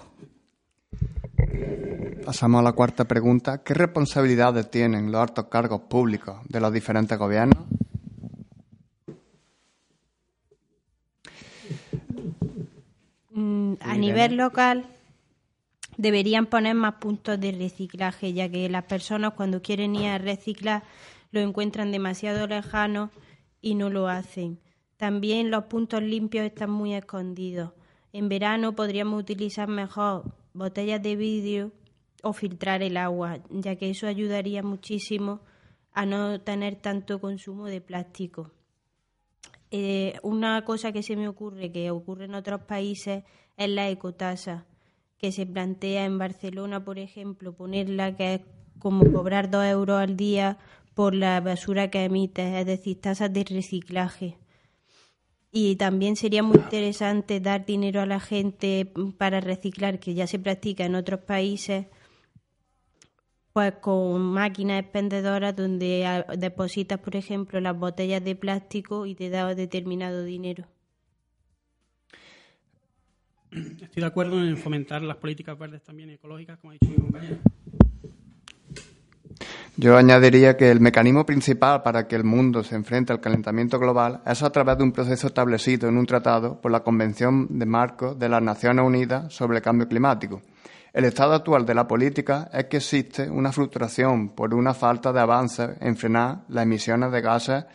Pasamos 2.25 2.59
a 2.59 2.63
la 2.63 2.71
cuarta 2.71 3.05
pregunta. 3.05 3.63
¿Qué 3.63 3.75
responsabilidades 3.75 4.71
tienen 4.71 5.11
los 5.11 5.21
altos 5.21 5.45
cargos 5.45 5.81
públicos 5.81 6.37
de 6.49 6.59
los 6.59 6.73
diferentes 6.73 7.15
gobiernos? 7.15 7.59
Mm, 13.29 13.73
a 13.79 13.95
nivel 13.97 14.35
local 14.35 14.94
deberían 15.97 16.45
poner 16.45 16.75
más 16.75 16.95
puntos 16.95 17.39
de 17.39 17.51
reciclaje, 17.51 18.33
ya 18.33 18.49
que 18.49 18.69
las 18.69 18.83
personas 18.83 19.33
cuando 19.33 19.61
quieren 19.61 19.95
ir 19.95 20.07
a 20.07 20.17
reciclar 20.17 20.83
lo 21.31 21.39
encuentran 21.39 21.91
demasiado 21.91 22.47
lejano 22.47 23.11
y 23.61 23.75
no 23.75 23.89
lo 23.89 24.07
hacen. 24.07 24.59
También 24.97 25.51
los 25.51 25.65
puntos 25.65 26.01
limpios 26.01 26.45
están 26.45 26.69
muy 26.69 26.93
escondidos. 26.93 27.73
En 28.13 28.29
verano 28.29 28.75
podríamos 28.75 29.19
utilizar 29.19 29.67
mejor 29.67 30.33
botellas 30.53 31.01
de 31.03 31.15
vidrio 31.15 31.71
o 32.23 32.31
filtrar 32.31 32.81
el 32.81 32.95
agua, 32.95 33.39
ya 33.49 33.75
que 33.75 33.89
eso 33.89 34.07
ayudaría 34.07 34.63
muchísimo 34.63 35.41
a 35.91 36.05
no 36.05 36.39
tener 36.41 36.75
tanto 36.75 37.19
consumo 37.19 37.65
de 37.65 37.81
plástico. 37.81 38.51
Eh, 39.71 40.17
una 40.23 40.63
cosa 40.63 40.91
que 40.91 41.03
se 41.03 41.15
me 41.15 41.27
ocurre, 41.27 41.71
que 41.71 41.91
ocurre 41.91 42.25
en 42.25 42.35
otros 42.35 42.61
países, 42.61 43.23
es 43.57 43.69
la 43.69 43.89
ecotasa, 43.89 44.65
que 45.25 45.31
se 45.31 45.47
plantea 45.47 46.05
en 46.05 46.19
Barcelona, 46.19 46.85
por 46.85 46.99
ejemplo, 46.99 47.51
ponerla 47.51 48.15
que 48.15 48.35
es 48.35 48.41
como 48.77 49.11
cobrar 49.11 49.49
dos 49.49 49.65
euros 49.65 49.99
al 49.99 50.15
día 50.15 50.59
por 50.93 51.15
la 51.15 51.41
basura 51.41 51.89
que 51.89 52.03
emite, 52.03 52.59
es 52.59 52.67
decir, 52.67 53.01
tasas 53.01 53.33
de 53.33 53.43
reciclaje. 53.43 54.37
Y 55.51 55.77
también 55.77 56.15
sería 56.15 56.43
muy 56.43 56.57
interesante 56.57 57.39
dar 57.39 57.65
dinero 57.65 58.01
a 58.01 58.05
la 58.05 58.19
gente 58.19 58.93
para 59.17 59.41
reciclar, 59.41 59.99
que 59.99 60.13
ya 60.13 60.27
se 60.27 60.37
practica 60.37 60.85
en 60.85 60.93
otros 60.93 61.21
países, 61.21 61.87
pues 63.51 63.73
con 63.81 64.21
máquinas 64.21 64.83
expendedoras 64.83 65.55
donde 65.55 66.23
depositas, 66.37 66.99
por 66.99 67.15
ejemplo, 67.15 67.59
las 67.59 67.75
botellas 67.75 68.23
de 68.23 68.35
plástico 68.35 69.07
y 69.07 69.15
te 69.15 69.31
da 69.31 69.55
determinado 69.55 70.23
dinero. 70.23 70.67
Estoy 73.55 74.01
de 74.01 74.05
acuerdo 74.05 74.41
en 74.41 74.57
fomentar 74.57 75.01
las 75.01 75.17
políticas 75.17 75.57
verdes 75.57 75.81
también 75.83 76.09
ecológicas, 76.09 76.59
como 76.59 76.71
ha 76.71 76.73
dicho 76.73 76.89
mi 76.89 76.95
compañero. 76.95 77.37
Yo 79.77 79.97
añadiría 79.97 80.55
que 80.55 80.71
el 80.71 80.79
mecanismo 80.79 81.25
principal 81.25 81.83
para 81.83 82.07
que 82.07 82.15
el 82.15 82.23
mundo 82.23 82.63
se 82.63 82.75
enfrente 82.75 83.11
al 83.11 83.19
calentamiento 83.19 83.77
global 83.79 84.21
es 84.25 84.41
a 84.41 84.49
través 84.49 84.77
de 84.77 84.83
un 84.83 84.91
proceso 84.91 85.27
establecido 85.27 85.89
en 85.89 85.97
un 85.97 86.05
tratado 86.05 86.61
por 86.61 86.71
la 86.71 86.81
Convención 86.81 87.47
de 87.59 87.65
Marco 87.65 88.15
de 88.15 88.29
las 88.29 88.41
Naciones 88.41 88.85
Unidas 88.85 89.33
sobre 89.33 89.57
el 89.57 89.63
Cambio 89.63 89.87
Climático. 89.87 90.41
El 90.93 91.03
estado 91.03 91.33
actual 91.33 91.65
de 91.65 91.75
la 91.75 91.87
política 91.87 92.49
es 92.53 92.65
que 92.65 92.77
existe 92.77 93.29
una 93.29 93.51
frustración 93.51 94.29
por 94.29 94.53
una 94.53 94.73
falta 94.73 95.11
de 95.11 95.19
avance 95.19 95.75
en 95.81 95.97
frenar 95.97 96.43
las 96.47 96.63
emisiones 96.63 97.11
de 97.11 97.21
gases 97.21 97.65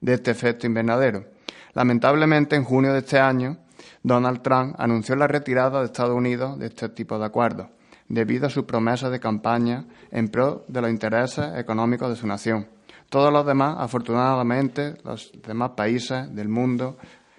de 0.00 0.14
este 0.14 0.30
efecto 0.30 0.66
invernadero. 0.66 1.26
Lamentablemente, 1.74 2.56
en 2.56 2.64
junio 2.64 2.94
de 2.94 3.00
este 3.00 3.18
año, 3.18 3.58
Donald 4.02 4.42
Trump 4.42 4.74
anunció 4.78 5.16
la 5.16 5.26
retirada 5.26 5.80
de 5.80 5.86
Estados 5.86 6.16
Unidos 6.16 6.58
de 6.58 6.66
este 6.66 6.88
tipo 6.88 7.18
de 7.18 7.26
acuerdos 7.26 7.68
debido 8.10 8.48
a 8.48 8.50
sus 8.50 8.64
promesas 8.64 9.10
de 9.12 9.20
campaña 9.20 9.86
en 10.10 10.28
pro 10.28 10.64
de 10.66 10.80
los 10.80 10.90
intereses 10.90 11.46
económicos 11.56 12.10
de 12.10 12.16
su 12.16 12.26
nación. 12.26 12.68
Todos 13.08 13.32
los 13.32 13.46
demás, 13.46 13.76
afortunadamente, 13.78 14.94
los 15.04 15.32
demás 15.46 15.70
países 15.76 16.34
del 16.34 16.48
mundo 16.48 16.98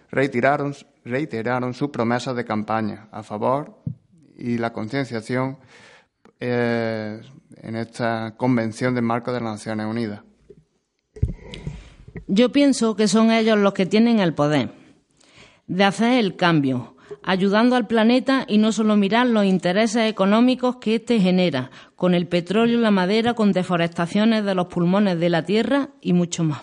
reiteraron, 0.10 0.74
reiteraron 1.04 1.74
sus 1.74 1.90
promesas 1.90 2.36
de 2.38 2.46
campaña 2.46 3.10
a 3.12 3.22
favor 3.22 3.82
y 4.38 4.58
la 4.58 4.72
concienciación 4.72 5.58
eh, 6.40 7.22
en 7.58 7.76
esta 7.76 8.36
convención 8.38 8.96
del 8.96 9.04
marco 9.04 9.34
de 9.34 9.42
las 9.42 9.52
Naciones 9.52 9.88
Unidas. 9.88 10.22
Yo 12.28 12.52
pienso 12.54 12.96
que 12.96 13.10
son 13.10 13.30
ellos 13.30 13.58
los 13.58 13.74
que 13.74 13.86
tienen 13.86 14.20
el 14.20 14.34
poder 14.34 14.81
de 15.72 15.86
hacer 15.86 16.20
el 16.20 16.36
cambio, 16.36 16.98
ayudando 17.24 17.78
al 17.78 17.88
planeta 17.88 18.46
y 18.46 18.58
no 18.58 18.74
solo 18.74 18.98
mirar 18.98 19.28
los 19.28 19.46
intereses 19.46 20.10
económicos 20.10 20.76
que 20.78 20.96
éste 20.96 21.22
genera, 21.22 21.72
con 21.96 22.14
el 22.14 22.28
petróleo 22.28 22.78
la 22.82 22.92
madera, 22.92 23.36
con 23.36 23.54
deforestaciones 23.54 24.44
de 24.44 24.54
los 24.54 24.68
pulmones 24.68 25.18
de 25.18 25.30
la 25.30 25.46
tierra 25.46 25.90
y 26.02 26.12
mucho 26.12 26.44
más. 26.44 26.62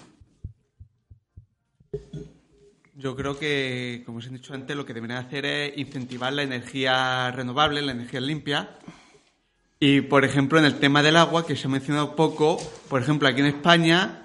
Yo 2.96 3.16
creo 3.16 3.38
que, 3.38 4.02
como 4.04 4.18
os 4.18 4.26
he 4.26 4.30
dicho 4.30 4.52
antes, 4.52 4.76
lo 4.76 4.84
que 4.84 4.92
deberían 4.92 5.24
hacer 5.24 5.46
es 5.46 5.78
incentivar 5.78 6.32
la 6.34 6.42
energía 6.42 7.30
renovable, 7.30 7.80
la 7.80 7.92
energía 7.92 8.20
limpia. 8.20 8.76
Y, 9.80 10.02
por 10.02 10.24
ejemplo, 10.24 10.58
en 10.58 10.66
el 10.66 10.80
tema 10.80 11.02
del 11.02 11.16
agua, 11.16 11.46
que 11.46 11.56
se 11.56 11.66
ha 11.66 11.70
mencionado 11.70 12.14
poco, 12.14 12.58
por 12.90 13.00
ejemplo, 13.00 13.26
aquí 13.26 13.40
en 13.40 13.46
España 13.46 14.24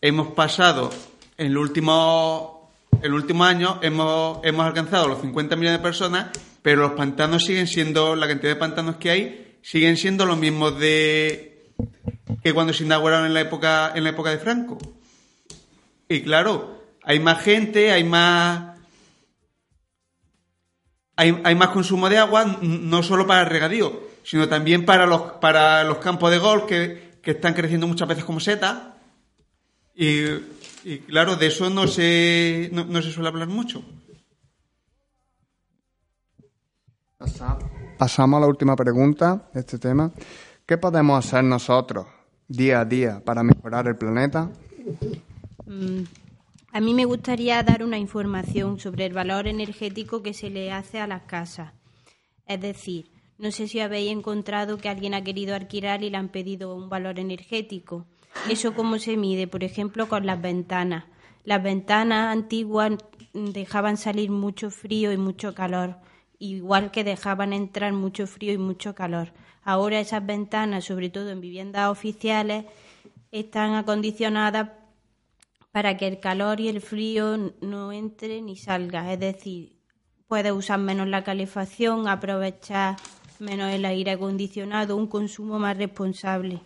hemos 0.00 0.28
pasado 0.28 0.90
en 1.36 1.48
el 1.48 1.58
último 1.58 2.53
el 3.04 3.12
último 3.12 3.44
año 3.44 3.78
hemos, 3.82 4.38
hemos 4.44 4.64
alcanzado 4.64 5.08
los 5.08 5.20
50 5.20 5.56
millones 5.56 5.78
de 5.78 5.82
personas, 5.82 6.30
pero 6.62 6.80
los 6.80 6.92
pantanos 6.92 7.44
siguen 7.44 7.66
siendo, 7.66 8.16
la 8.16 8.26
cantidad 8.26 8.54
de 8.54 8.58
pantanos 8.58 8.96
que 8.96 9.10
hay, 9.10 9.58
siguen 9.60 9.98
siendo 9.98 10.24
los 10.24 10.38
mismos 10.38 10.80
de 10.80 11.70
que 12.42 12.54
cuando 12.54 12.72
se 12.72 12.84
inauguraron 12.84 13.26
en 13.26 13.34
la 13.34 13.42
época, 13.42 13.92
en 13.94 14.04
la 14.04 14.10
época 14.10 14.30
de 14.30 14.38
Franco. 14.38 14.78
Y 16.08 16.22
claro, 16.22 16.82
hay 17.02 17.20
más 17.20 17.42
gente, 17.42 17.92
hay 17.92 18.04
más 18.04 18.78
hay, 21.16 21.42
hay, 21.44 21.54
más 21.54 21.68
consumo 21.68 22.08
de 22.08 22.16
agua, 22.16 22.58
no 22.62 23.02
solo 23.02 23.26
para 23.26 23.42
el 23.42 23.50
regadío, 23.50 24.08
sino 24.22 24.48
también 24.48 24.86
para 24.86 25.04
los, 25.04 25.20
para 25.42 25.84
los 25.84 25.98
campos 25.98 26.30
de 26.30 26.38
golf 26.38 26.64
que, 26.64 27.18
que 27.22 27.32
están 27.32 27.52
creciendo 27.52 27.86
muchas 27.86 28.08
veces 28.08 28.24
como 28.24 28.40
setas. 28.40 28.78
Y 29.94 30.24
y 30.84 30.98
claro, 30.98 31.36
de 31.36 31.46
eso 31.46 31.70
no 31.70 31.86
se, 31.86 32.70
no, 32.72 33.02
se 33.02 33.10
suele 33.10 33.28
hablar 33.28 33.48
mucho. 33.48 33.82
Pasamos 37.98 38.38
a 38.38 38.40
la 38.40 38.46
última 38.46 38.76
pregunta 38.76 39.48
de 39.54 39.60
este 39.60 39.78
tema. 39.78 40.12
¿Qué 40.66 40.76
podemos 40.76 41.24
hacer 41.24 41.42
nosotros 41.42 42.06
día 42.46 42.80
a 42.80 42.84
día 42.84 43.22
para 43.24 43.42
mejorar 43.42 43.86
el 43.86 43.96
planeta? 43.96 44.50
Mm, 45.64 46.02
a 46.72 46.80
mí 46.80 46.92
me 46.92 47.06
gustaría 47.06 47.62
dar 47.62 47.82
una 47.82 47.98
información 47.98 48.78
sobre 48.78 49.06
el 49.06 49.14
valor 49.14 49.46
energético 49.46 50.22
que 50.22 50.34
se 50.34 50.50
le 50.50 50.70
hace 50.70 51.00
a 51.00 51.06
las 51.06 51.22
casas. 51.22 51.72
Es 52.46 52.60
decir, 52.60 53.10
no 53.38 53.50
sé 53.50 53.68
si 53.68 53.80
habéis 53.80 54.12
encontrado 54.12 54.76
que 54.76 54.88
alguien 54.88 55.14
ha 55.14 55.24
querido 55.24 55.54
alquilar 55.54 56.02
y 56.02 56.10
le 56.10 56.18
han 56.18 56.28
pedido 56.28 56.74
un 56.74 56.88
valor 56.88 57.18
energético. 57.18 58.06
¿Eso 58.48 58.74
cómo 58.74 58.98
se 58.98 59.16
mide? 59.16 59.46
Por 59.46 59.64
ejemplo, 59.64 60.08
con 60.08 60.26
las 60.26 60.40
ventanas. 60.40 61.04
Las 61.44 61.62
ventanas 61.62 62.32
antiguas 62.32 62.92
dejaban 63.32 63.96
salir 63.96 64.30
mucho 64.30 64.70
frío 64.70 65.12
y 65.12 65.16
mucho 65.16 65.54
calor, 65.54 65.96
igual 66.38 66.90
que 66.90 67.04
dejaban 67.04 67.52
entrar 67.52 67.92
mucho 67.92 68.26
frío 68.26 68.52
y 68.52 68.58
mucho 68.58 68.94
calor. 68.94 69.32
Ahora 69.62 70.00
esas 70.00 70.24
ventanas, 70.24 70.84
sobre 70.84 71.10
todo 71.10 71.30
en 71.30 71.40
viviendas 71.40 71.90
oficiales, 71.90 72.64
están 73.32 73.74
acondicionadas 73.74 74.70
para 75.72 75.96
que 75.96 76.06
el 76.06 76.20
calor 76.20 76.60
y 76.60 76.68
el 76.68 76.80
frío 76.80 77.54
no 77.60 77.92
entre 77.92 78.40
ni 78.40 78.56
salga. 78.56 79.12
Es 79.12 79.20
decir, 79.20 79.76
puedes 80.28 80.52
usar 80.52 80.78
menos 80.78 81.08
la 81.08 81.24
calefacción, 81.24 82.08
aprovechar 82.08 82.96
menos 83.38 83.72
el 83.72 83.84
aire 83.84 84.12
acondicionado, 84.12 84.96
un 84.96 85.08
consumo 85.08 85.58
más 85.58 85.76
responsable. 85.76 86.60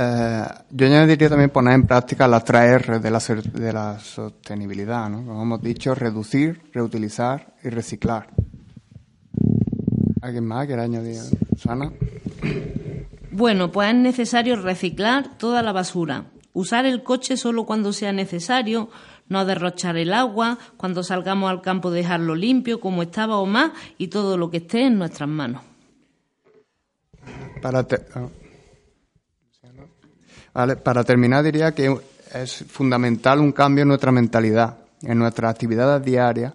Eh, 0.00 0.44
yo 0.70 0.86
añadiría 0.86 1.28
también 1.28 1.50
poner 1.50 1.74
en 1.74 1.84
práctica 1.84 2.28
las 2.28 2.44
tres 2.44 2.86
R 2.86 3.00
de 3.00 3.10
la, 3.10 3.18
de 3.18 3.72
la 3.72 3.98
sostenibilidad, 3.98 5.08
¿no? 5.08 5.26
Como 5.26 5.42
hemos 5.42 5.60
dicho, 5.60 5.92
reducir, 5.92 6.62
reutilizar 6.72 7.54
y 7.64 7.70
reciclar. 7.70 8.28
¿Alguien 10.22 10.46
más 10.46 10.66
quiere 10.66 10.82
añadir? 10.82 11.18
Sana. 11.56 11.90
Bueno, 13.32 13.72
pues 13.72 13.88
es 13.88 13.96
necesario 13.96 14.54
reciclar 14.54 15.36
toda 15.36 15.64
la 15.64 15.72
basura, 15.72 16.26
usar 16.52 16.86
el 16.86 17.02
coche 17.02 17.36
solo 17.36 17.66
cuando 17.66 17.92
sea 17.92 18.12
necesario, 18.12 18.90
no 19.28 19.44
derrochar 19.44 19.96
el 19.96 20.14
agua, 20.14 20.58
cuando 20.76 21.02
salgamos 21.02 21.50
al 21.50 21.60
campo 21.60 21.90
dejarlo 21.90 22.36
limpio 22.36 22.78
como 22.78 23.02
estaba 23.02 23.38
o 23.38 23.46
más 23.46 23.72
y 23.98 24.08
todo 24.08 24.36
lo 24.36 24.48
que 24.48 24.58
esté 24.58 24.86
en 24.86 24.96
nuestras 24.96 25.28
manos. 25.28 25.62
Para 27.60 27.80
ah. 27.80 28.28
Para 30.58 31.04
terminar, 31.04 31.44
diría 31.44 31.70
que 31.70 31.96
es 32.34 32.64
fundamental 32.68 33.38
un 33.38 33.52
cambio 33.52 33.82
en 33.82 33.88
nuestra 33.88 34.10
mentalidad, 34.10 34.78
en 35.02 35.16
nuestras 35.16 35.52
actividades 35.52 36.04
diarias, 36.04 36.52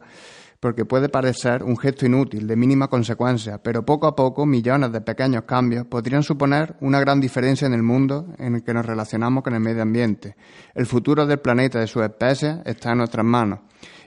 porque 0.60 0.84
puede 0.84 1.08
parecer 1.08 1.64
un 1.64 1.78
gesto 1.78 2.06
inútil, 2.06 2.46
de 2.46 2.58
mínima 2.58 2.90
consecuencia, 2.90 3.60
pero 3.64 3.86
poco 3.86 4.06
a 4.06 4.14
poco 4.14 4.46
millones 4.46 4.92
de 4.92 5.00
pequeños 5.00 5.44
cambios 5.44 5.86
podrían 5.86 6.22
suponer 6.22 6.76
una 6.82 7.00
gran 7.00 7.22
diferencia 7.22 7.66
en 7.66 7.74
el 7.74 7.82
mundo 7.82 8.28
en 8.40 8.56
el 8.56 8.64
que 8.64 8.74
nos 8.74 8.86
relacionamos 8.86 9.42
con 9.42 9.54
el 9.54 9.62
medio 9.62 9.84
ambiente. 9.84 10.36
El 10.76 10.86
futuro 10.86 11.26
del 11.26 11.40
planeta 11.40 11.78
y 11.78 11.82
de 11.82 11.88
sus 11.88 12.04
especies 12.04 12.58
está 12.66 12.92
en 12.92 12.98
nuestras 12.98 13.26
manos. 13.26 13.60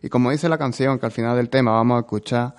Y 0.03 0.11
como 0.11 0.31
dice 0.31 0.47
la 0.51 0.59
canción 0.59 0.99
que 0.99 1.07
al 1.07 1.13
final 1.13 1.37
del 1.37 1.49
tema 1.49 1.73
vamos 1.73 1.97
a 1.97 2.01
escuchar, 2.01 2.55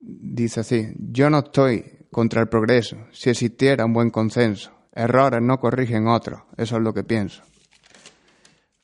dice 0.00 0.58
así, 0.58 0.88
yo 0.98 1.30
no 1.30 1.38
estoy 1.38 1.84
contra 2.10 2.40
el 2.40 2.48
progreso 2.48 2.96
si 3.12 3.30
existiera 3.30 3.84
un 3.84 3.92
buen 3.92 4.10
consenso. 4.10 4.77
Errores 4.98 5.40
no 5.40 5.60
corrigen 5.60 6.08
otros, 6.08 6.40
eso 6.56 6.76
es 6.76 6.82
lo 6.82 6.92
que 6.92 7.04
pienso. 7.04 7.44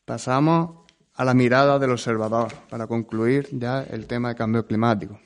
Pasamos 0.04 0.86
a 1.12 1.24
la 1.24 1.34
mirada 1.34 1.76
del 1.80 1.90
observador 1.90 2.52
para 2.70 2.86
concluir 2.86 3.48
ya 3.50 3.82
el 3.82 4.06
tema 4.06 4.28
de 4.28 4.36
cambio 4.36 4.64
climático. 4.64 5.18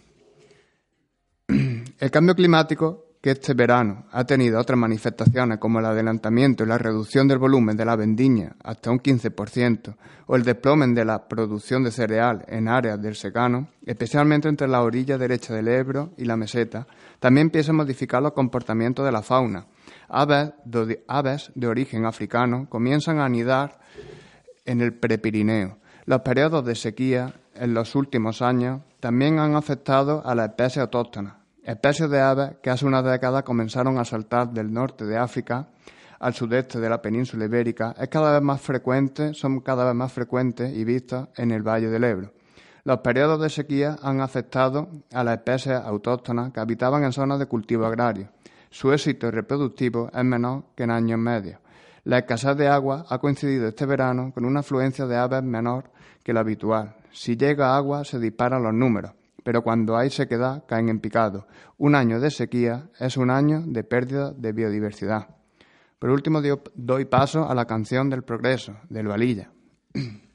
El 1.48 2.10
cambio 2.10 2.34
climático 2.34 3.04
que 3.20 3.32
este 3.32 3.52
verano 3.52 4.06
ha 4.12 4.24
tenido 4.24 4.58
otras 4.60 4.78
manifestaciones 4.78 5.58
como 5.58 5.80
el 5.80 5.86
adelantamiento 5.86 6.62
y 6.62 6.68
la 6.68 6.78
reducción 6.78 7.26
del 7.26 7.38
volumen 7.38 7.76
de 7.76 7.84
la 7.84 7.96
vendimia 7.96 8.54
hasta 8.62 8.90
un 8.90 9.00
15% 9.00 9.94
o 10.26 10.36
el 10.36 10.44
desplome 10.44 10.86
de 10.86 11.04
la 11.04 11.26
producción 11.26 11.82
de 11.82 11.90
cereal 11.90 12.44
en 12.48 12.68
áreas 12.68 13.02
del 13.02 13.16
secano, 13.16 13.68
especialmente 13.84 14.48
entre 14.48 14.68
la 14.68 14.82
orilla 14.82 15.18
derecha 15.18 15.52
del 15.52 15.68
Ebro 15.68 16.12
y 16.16 16.24
la 16.24 16.36
meseta, 16.36 16.86
también 17.18 17.48
empieza 17.48 17.72
a 17.72 17.74
modificar 17.74 18.22
los 18.22 18.32
comportamientos 18.32 19.04
de 19.04 19.12
la 19.12 19.22
fauna. 19.22 19.66
Aves 20.08 20.52
de, 20.64 21.04
aves 21.06 21.52
de 21.54 21.66
origen 21.66 22.06
africano 22.06 22.66
comienzan 22.68 23.18
a 23.18 23.26
anidar 23.26 23.78
en 24.64 24.80
el 24.80 24.94
Prepirineo. 24.94 25.78
Los 26.06 26.22
periodos 26.22 26.64
de 26.64 26.74
sequía 26.74 27.34
en 27.54 27.74
los 27.74 27.94
últimos 27.94 28.40
años 28.42 28.80
también 29.00 29.38
han 29.38 29.54
afectado 29.54 30.22
a 30.24 30.34
las 30.34 30.50
especies 30.50 30.82
autóctonas, 30.82 31.34
especies 31.62 32.08
de 32.10 32.20
aves 32.20 32.52
que 32.62 32.70
hace 32.70 32.86
unas 32.86 33.04
décadas 33.04 33.42
comenzaron 33.42 33.98
a 33.98 34.04
saltar 34.04 34.50
del 34.50 34.72
norte 34.72 35.04
de 35.04 35.18
África 35.18 35.68
al 36.18 36.34
sudeste 36.34 36.80
de 36.80 36.88
la 36.88 37.00
península 37.00 37.44
ibérica, 37.44 37.94
es 37.98 38.08
cada 38.08 38.32
vez 38.32 38.42
más 38.42 38.60
frecuente, 38.60 39.34
son 39.34 39.60
cada 39.60 39.84
vez 39.84 39.94
más 39.94 40.12
frecuentes 40.12 40.74
y 40.74 40.84
vistas 40.84 41.28
en 41.36 41.50
el 41.50 41.62
Valle 41.62 41.88
del 41.88 42.04
Ebro. 42.04 42.32
Los 42.84 43.00
periodos 43.00 43.40
de 43.40 43.50
sequía 43.50 43.98
han 44.02 44.20
afectado 44.20 44.88
a 45.12 45.22
las 45.22 45.36
especies 45.36 45.76
autóctonas 45.76 46.52
que 46.52 46.60
habitaban 46.60 47.04
en 47.04 47.12
zonas 47.12 47.38
de 47.38 47.46
cultivo 47.46 47.84
agrario. 47.84 48.30
Su 48.70 48.92
éxito 48.92 49.30
reproductivo 49.30 50.10
es 50.12 50.24
menor 50.24 50.64
que 50.76 50.84
en 50.84 50.90
años 50.90 51.18
medios. 51.18 51.60
La 52.04 52.18
escasez 52.18 52.56
de 52.56 52.68
agua 52.68 53.04
ha 53.08 53.18
coincidido 53.18 53.68
este 53.68 53.86
verano 53.86 54.32
con 54.32 54.44
una 54.44 54.60
afluencia 54.60 55.06
de 55.06 55.16
aves 55.16 55.42
menor 55.42 55.90
que 56.22 56.32
la 56.32 56.40
habitual. 56.40 56.96
Si 57.12 57.36
llega 57.36 57.76
agua, 57.76 58.04
se 58.04 58.18
disparan 58.18 58.62
los 58.62 58.74
números 58.74 59.12
pero 59.48 59.62
cuando 59.62 59.96
hay 59.96 60.10
sequedad 60.10 60.64
caen 60.66 60.90
en 60.90 61.00
picado. 61.00 61.46
Un 61.78 61.94
año 61.94 62.20
de 62.20 62.30
sequía 62.30 62.90
es 63.00 63.16
un 63.16 63.30
año 63.30 63.62
de 63.64 63.82
pérdida 63.82 64.30
de 64.30 64.52
biodiversidad. 64.52 65.28
Por 65.98 66.10
último, 66.10 66.42
doy 66.74 67.06
paso 67.06 67.48
a 67.48 67.54
la 67.54 67.64
canción 67.64 68.10
del 68.10 68.24
progreso, 68.24 68.76
del 68.90 69.08
Valilla. 69.08 69.50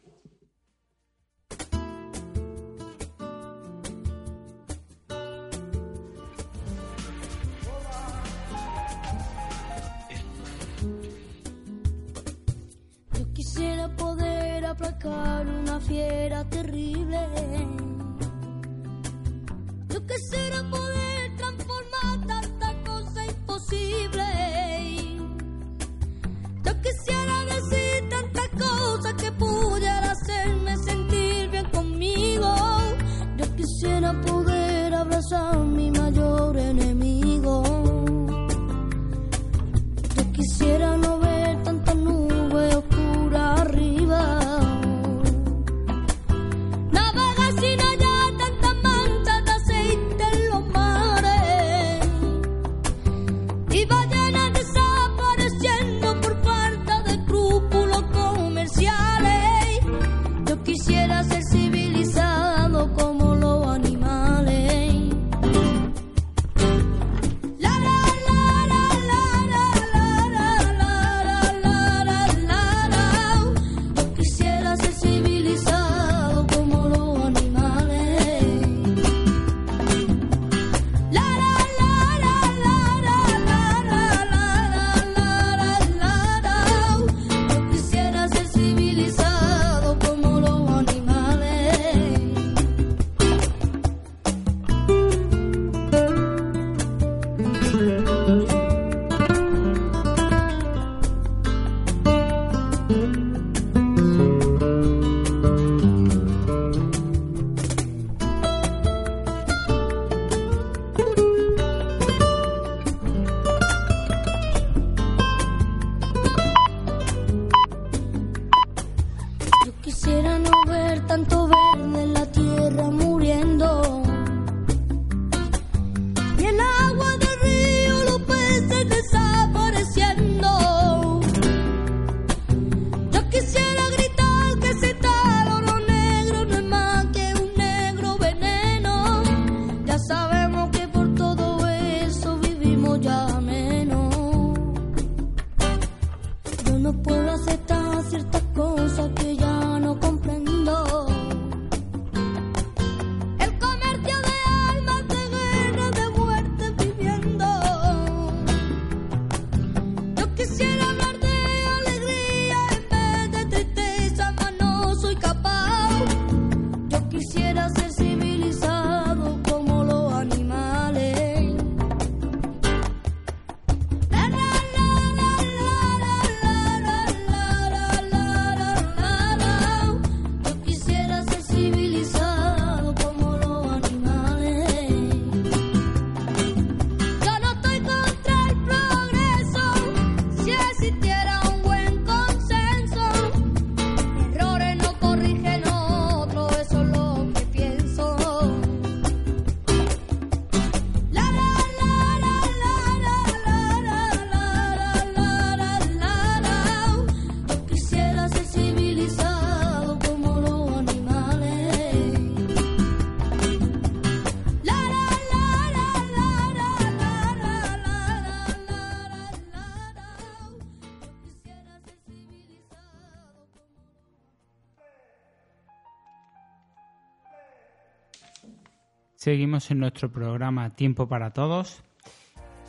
Seguimos 229.24 229.72
en 229.72 229.80
nuestro 229.80 230.12
programa 230.12 230.72
Tiempo 230.72 231.08
para 231.08 231.32
Todos. 231.32 231.82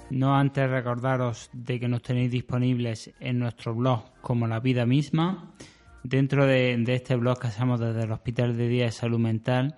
No 0.08 0.36
antes 0.36 0.70
recordaros 0.70 1.50
de 1.52 1.80
que 1.80 1.88
nos 1.88 2.02
tenéis 2.02 2.30
disponibles 2.30 3.12
en 3.18 3.40
nuestro 3.40 3.74
blog 3.74 4.04
como 4.20 4.46
la 4.46 4.60
vida 4.60 4.86
misma. 4.86 5.52
Dentro 6.04 6.46
de, 6.46 6.80
este 6.86 7.16
blog 7.16 7.40
que 7.40 7.48
hacemos 7.48 7.80
desde 7.80 8.04
el 8.04 8.12
Hospital 8.12 8.56
de 8.56 8.68
Día 8.68 8.84
de 8.84 8.92
Salud 8.92 9.18
Mental 9.18 9.74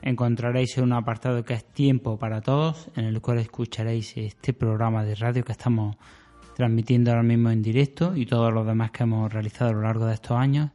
encontraréis 0.00 0.78
un 0.78 0.94
apartado 0.94 1.44
que 1.44 1.52
es 1.52 1.64
Tiempo 1.66 2.18
para 2.18 2.40
Todos, 2.40 2.88
en 2.96 3.04
el 3.04 3.20
cual 3.20 3.40
escucharéis 3.40 4.16
este 4.16 4.54
programa 4.54 5.04
de 5.04 5.16
radio 5.16 5.44
que 5.44 5.52
estamos 5.52 5.94
transmitiendo 6.56 7.10
ahora 7.10 7.22
mismo 7.22 7.50
en 7.50 7.60
directo 7.60 8.16
y 8.16 8.24
todos 8.24 8.50
los 8.50 8.66
demás 8.66 8.92
que 8.92 9.02
hemos 9.02 9.30
realizado 9.30 9.72
a 9.72 9.74
lo 9.74 9.82
largo 9.82 10.06
de 10.06 10.14
estos 10.14 10.38
años. 10.38 10.70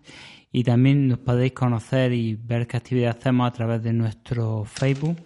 Y 0.51 0.63
también 0.63 1.07
nos 1.07 1.19
podéis 1.19 1.53
conocer 1.53 2.11
y 2.13 2.35
ver 2.35 2.67
qué 2.67 2.77
actividad 2.77 3.17
hacemos 3.17 3.47
a 3.47 3.53
través 3.53 3.83
de 3.83 3.93
nuestro 3.93 4.65
Facebook 4.65 5.17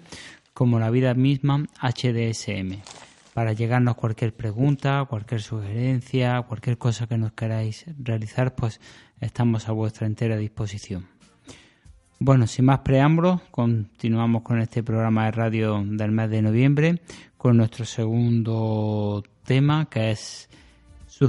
como 0.54 0.80
La 0.80 0.90
Vida 0.90 1.14
Misma 1.14 1.66
HDSM. 1.82 2.82
Para 3.34 3.54
llegarnos 3.54 3.96
cualquier 3.96 4.36
pregunta, 4.36 5.06
cualquier 5.10 5.42
sugerencia, 5.42 6.42
cualquier 6.44 6.78
cosa 6.78 7.08
que 7.08 7.18
nos 7.18 7.34
queráis 7.34 7.86
realizar, 7.98 8.54
pues 8.54 8.80
estamos 9.20 9.68
a 9.70 9.72
vuestra 9.72 10.06
entera 10.06 10.38
disposición. 10.38 11.08
Bueno, 12.20 12.48
sin 12.48 12.66
más 12.66 12.80
preámbulos, 12.80 13.42
continuamos 13.50 14.44
con 14.44 14.60
este 14.60 14.84
programa 14.84 15.26
de 15.26 15.32
radio 15.32 15.84
del 15.86 16.12
mes 16.12 16.30
de 16.30 16.42
noviembre 16.42 17.02
con 17.38 17.58
nuestro 17.58 17.84
segundo 17.84 19.22
tema 19.44 19.90
que 19.90 20.12
es 20.12 20.50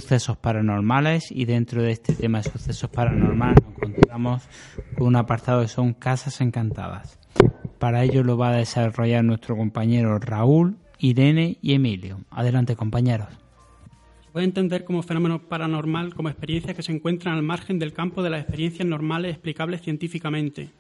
sucesos 0.01 0.37
paranormales 0.37 1.31
y 1.31 1.45
dentro 1.45 1.81
de 1.81 1.93
este 1.93 2.15
tema 2.15 2.39
de 2.39 2.51
sucesos 2.51 2.91
paranormales 2.91 3.63
nos 3.63 3.89
encontramos 3.89 4.43
con 4.97 5.07
un 5.07 5.15
apartado 5.15 5.63
que 5.63 5.69
son 5.69 5.95
casas 5.95 6.41
encantadas. 6.41 7.21
Para 7.79 8.03
ello 8.03 8.25
lo 8.25 8.37
va 8.37 8.49
a 8.49 8.57
desarrollar 8.57 9.23
nuestro 9.23 9.57
compañero 9.57 10.19
Raúl, 10.19 10.79
Irene 10.99 11.59
y 11.63 11.75
Emilio. 11.75 12.23
Adelante 12.31 12.75
compañeros. 12.75 13.29
Se 14.25 14.31
puede 14.33 14.47
entender 14.47 14.85
como 14.85 15.01
fenómeno 15.05 15.41
paranormal 15.43 16.13
como 16.13 16.29
experiencias 16.29 16.75
que 16.75 16.83
se 16.83 16.91
encuentran 16.91 17.37
al 17.37 17.45
margen 17.45 17.79
del 17.79 17.93
campo 17.93 18.21
de 18.25 18.31
las 18.31 18.41
experiencias 18.41 18.89
normales 18.89 19.31
explicables 19.31 19.81
científicamente. 19.83 20.71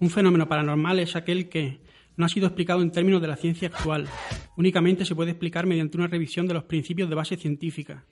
Un 0.00 0.10
fenómeno 0.10 0.48
paranormal 0.48 0.98
es 0.98 1.14
aquel 1.14 1.48
que 1.48 1.78
no 2.16 2.26
ha 2.26 2.28
sido 2.28 2.48
explicado 2.48 2.82
en 2.82 2.90
términos 2.90 3.22
de 3.22 3.28
la 3.28 3.36
ciencia 3.36 3.68
actual. 3.68 4.08
Únicamente 4.56 5.04
se 5.04 5.14
puede 5.14 5.30
explicar 5.30 5.66
mediante 5.66 5.98
una 5.98 6.08
revisión 6.08 6.48
de 6.48 6.54
los 6.54 6.64
principios 6.64 7.08
de 7.08 7.14
base 7.14 7.36
científica. 7.36 8.02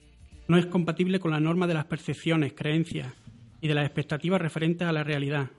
No 0.47 0.57
es 0.57 0.65
compatible 0.65 1.19
con 1.19 1.31
la 1.31 1.39
norma 1.39 1.67
de 1.67 1.73
las 1.73 1.85
percepciones, 1.85 2.53
creencias 2.53 3.07
y 3.61 3.67
de 3.67 3.75
las 3.75 3.85
expectativas 3.85 4.41
referentes 4.41 4.87
a 4.87 4.91
la 4.91 5.03
realidad. 5.03 5.49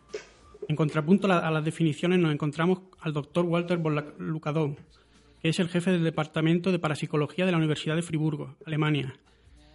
En 0.69 0.77
contrapunto 0.77 1.31
a 1.31 1.51
las 1.51 1.65
definiciones 1.65 2.19
nos 2.19 2.33
encontramos 2.33 2.81
al 3.01 3.13
doctor 3.13 3.45
Walter 3.45 3.81
Lucadou, 4.19 4.77
que 5.41 5.49
es 5.49 5.59
el 5.59 5.69
jefe 5.69 5.91
del 5.91 6.05
Departamento 6.05 6.73
de 6.73 6.79
Parapsicología 6.79 7.47
de 7.47 7.53
la 7.53 7.59
Universidad 7.59 7.97
de 7.97 8.03
Friburgo, 8.03 8.57
Alemania, 8.65 9.15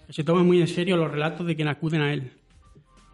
que 0.07 0.13
se 0.13 0.23
toma 0.23 0.43
muy 0.43 0.61
en 0.61 0.67
serio 0.67 0.97
los 0.97 1.11
relatos 1.11 1.45
de 1.45 1.55
quienes 1.55 1.75
acuden 1.75 2.01
a 2.01 2.13
él. 2.13 2.31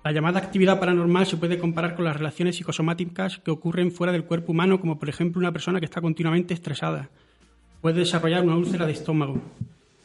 La 0.05 0.11
llamada 0.11 0.39
actividad 0.39 0.79
paranormal 0.79 1.25
se 1.25 1.35
puede 1.35 1.57
comparar 1.57 1.95
con 1.95 2.05
las 2.05 2.15
relaciones 2.15 2.57
psicosomáticas 2.57 3.39
que 3.39 3.51
ocurren 3.51 3.91
fuera 3.91 4.13
del 4.13 4.23
cuerpo 4.23 4.51
humano, 4.51 4.79
como 4.79 4.99
por 4.99 5.09
ejemplo 5.09 5.39
una 5.39 5.51
persona 5.51 5.79
que 5.79 5.85
está 5.85 5.99
continuamente 5.99 6.53
estresada. 6.53 7.09
Puede 7.81 7.99
desarrollar 7.99 8.43
una 8.43 8.55
úlcera 8.55 8.85
de 8.85 8.91
estómago. 8.91 9.41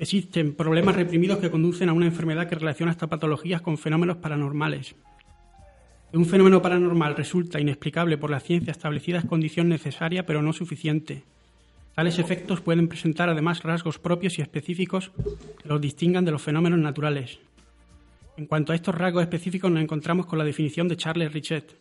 Existen 0.01 0.55
problemas 0.55 0.97
reprimidos 0.97 1.41
que 1.41 1.51
conducen 1.51 1.91
a 1.91 1.93
una 1.93 2.07
enfermedad 2.07 2.49
que 2.49 2.55
relaciona 2.55 2.91
estas 2.91 3.11
patologías 3.11 3.61
con 3.61 3.77
fenómenos 3.77 4.17
paranormales. 4.17 4.95
un 6.15 6.25
fenómeno 6.25 6.63
paranormal 6.63 7.15
resulta 7.17 7.61
inexplicable 7.61 8.17
por 8.17 8.31
la 8.31 8.41
ciencia 8.41 8.71
establecida 8.71 9.19
es 9.19 9.27
condición 9.27 9.69
necesaria 9.69 10.25
pero 10.25 10.41
no 10.41 10.55
suficiente. 10.55 11.25
Tales 11.95 12.19
efectos 12.19 12.63
pueden 12.63 12.89
presentar 12.89 13.29
además 13.29 13.63
rasgos 13.63 13.99
propios 13.99 14.39
y 14.39 14.43
específicos 14.43 15.13
que 15.63 15.69
los 15.69 15.83
distingan 15.83 16.25
de 16.25 16.31
los 16.31 16.41
fenómenos 16.41 16.79
naturales. 16.79 17.39
En 18.39 18.47
cuanto 18.47 18.73
a 18.73 18.77
estos 18.77 18.95
rasgos 18.95 19.21
específicos 19.21 19.71
nos 19.71 19.83
encontramos 19.83 20.25
con 20.25 20.39
la 20.39 20.47
definición 20.47 20.89
de 20.89 20.97
Charles 20.97 21.31
Richet. 21.31 21.77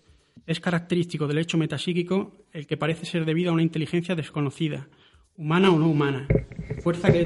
Es 0.45 0.59
característico 0.59 1.25
del 1.25 1.37
hecho 1.37 1.57
metasíquico 1.57 2.35
el 2.51 2.67
que 2.67 2.75
parece 2.75 3.05
ser 3.05 3.23
debido 3.23 3.51
a 3.51 3.53
una 3.53 3.63
inteligencia 3.63 4.13
desconocida, 4.13 4.89
humana 5.37 5.71
o 5.71 5.79
no 5.79 5.87
humana, 5.87 6.27
fuerza 6.81 7.11
que, 7.11 7.25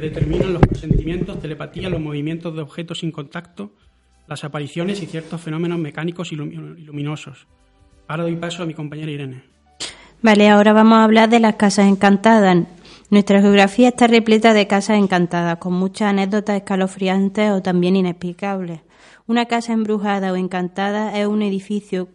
determina 0.00 0.46
los 0.46 0.62
sentimientos, 0.78 1.40
telepatía, 1.40 1.88
los 1.88 2.00
movimientos 2.00 2.54
de 2.54 2.62
objetos 2.62 3.00
sin 3.00 3.12
contacto, 3.12 3.72
las 4.26 4.44
apariciones 4.44 5.02
y 5.02 5.06
ciertos 5.06 5.40
fenómenos 5.40 5.78
mecánicos 5.78 6.32
y 6.32 6.36
luminosos. 6.36 7.46
Ahora 8.08 8.24
doy 8.24 8.36
paso 8.36 8.62
a 8.62 8.66
mi 8.66 8.74
compañera 8.74 9.10
Irene. 9.10 9.42
Vale, 10.22 10.48
ahora 10.48 10.72
vamos 10.72 10.96
a 10.96 11.04
hablar 11.04 11.28
de 11.28 11.40
las 11.40 11.56
casas 11.56 11.86
encantadas. 11.86 12.66
Nuestra 13.10 13.40
geografía 13.42 13.88
está 13.88 14.06
repleta 14.06 14.54
de 14.54 14.66
casas 14.66 14.98
encantadas, 14.98 15.58
con 15.58 15.74
muchas 15.74 16.08
anécdotas 16.08 16.56
escalofriantes 16.56 17.50
o 17.50 17.62
también 17.62 17.96
inexplicables. 17.96 18.80
Una 19.26 19.46
casa 19.46 19.72
embrujada 19.72 20.32
o 20.32 20.36
encantada 20.36 21.18
es 21.18 21.26
un 21.26 21.42
edificio 21.42 22.08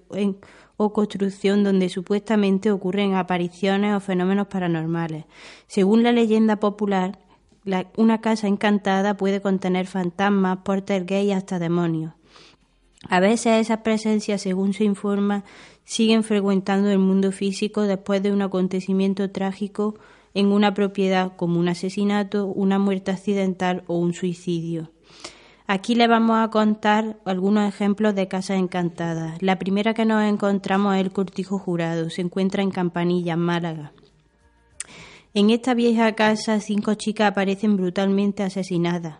o 0.81 0.93
construcción 0.93 1.65
donde 1.65 1.89
supuestamente 1.89 2.71
ocurren 2.71 3.13
apariciones 3.13 3.93
o 3.93 3.99
fenómenos 3.99 4.47
paranormales. 4.47 5.25
Según 5.67 6.03
la 6.03 6.13
leyenda 6.13 6.55
popular, 6.55 7.19
una 7.97 8.21
casa 8.21 8.47
encantada 8.47 9.17
puede 9.17 9.41
contener 9.41 9.87
fantasmas, 9.87 10.59
porter 10.63 11.05
y 11.11 11.33
hasta 11.33 11.59
demonios. 11.59 12.13
A 13.09 13.19
veces 13.19 13.59
esas 13.59 13.79
presencias, 13.79 14.41
según 14.41 14.71
se 14.71 14.85
informa, 14.85 15.43
siguen 15.83 16.23
frecuentando 16.23 16.89
el 16.89 16.99
mundo 16.99 17.33
físico 17.33 17.81
después 17.81 18.23
de 18.23 18.31
un 18.31 18.41
acontecimiento 18.41 19.29
trágico 19.31 19.95
en 20.33 20.47
una 20.47 20.73
propiedad 20.73 21.35
como 21.35 21.59
un 21.59 21.67
asesinato, 21.67 22.45
una 22.45 22.79
muerte 22.79 23.11
accidental 23.11 23.83
o 23.87 23.97
un 23.97 24.13
suicidio. 24.13 24.91
Aquí 25.71 25.93
le 25.93 26.07
vamos 26.07 26.35
a 26.39 26.49
contar 26.49 27.17
algunos 27.25 27.69
ejemplos 27.69 28.15
de 28.15 28.27
casas 28.27 28.57
encantadas. 28.57 29.39
La 29.39 29.59
primera 29.59 29.93
que 29.93 30.03
nos 30.03 30.23
encontramos 30.23 30.95
es 30.95 31.01
el 31.01 31.11
Cortijo 31.11 31.59
Jurado. 31.59 32.09
Se 32.09 32.21
encuentra 32.21 32.63
en 32.63 32.71
Campanilla, 32.71 33.35
Málaga. 33.35 33.91
En 35.35 35.51
esta 35.51 35.75
vieja 35.75 36.15
casa, 36.15 36.59
cinco 36.59 36.95
chicas 36.95 37.29
aparecen 37.29 37.77
brutalmente 37.77 38.41
asesinadas. 38.41 39.19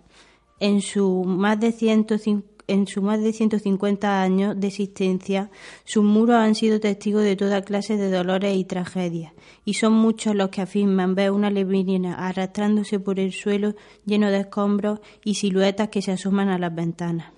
En 0.60 0.82
su 0.82 1.24
más 1.24 1.60
de 1.60 1.72
150 1.72 2.59
en 2.70 2.88
sus 2.88 3.04
más 3.04 3.22
de 3.22 3.34
150 3.34 4.22
años 4.22 4.60
de 4.60 4.68
existencia, 4.68 5.50
sus 5.84 6.04
muros 6.04 6.38
han 6.38 6.56
sido 6.56 6.80
testigos 6.80 7.24
de 7.24 7.36
toda 7.36 7.62
clase 7.64 7.98
de 7.98 8.10
dolores 8.10 8.56
y 8.56 8.64
tragedias, 8.64 9.34
y 9.66 9.74
son 9.74 9.94
muchos 9.94 10.36
los 10.36 10.50
que 10.50 10.62
afirman 10.62 11.16
ver 11.16 11.32
una 11.32 11.50
lebrina 11.50 12.28
arrastrándose 12.28 13.00
por 13.00 13.20
el 13.20 13.34
suelo 13.34 13.76
lleno 14.06 14.30
de 14.30 14.42
escombros 14.42 15.00
y 15.24 15.36
siluetas 15.36 15.90
que 15.90 16.02
se 16.02 16.12
asoman 16.12 16.50
a 16.50 16.58
las 16.58 16.74
ventanas. 16.74 17.34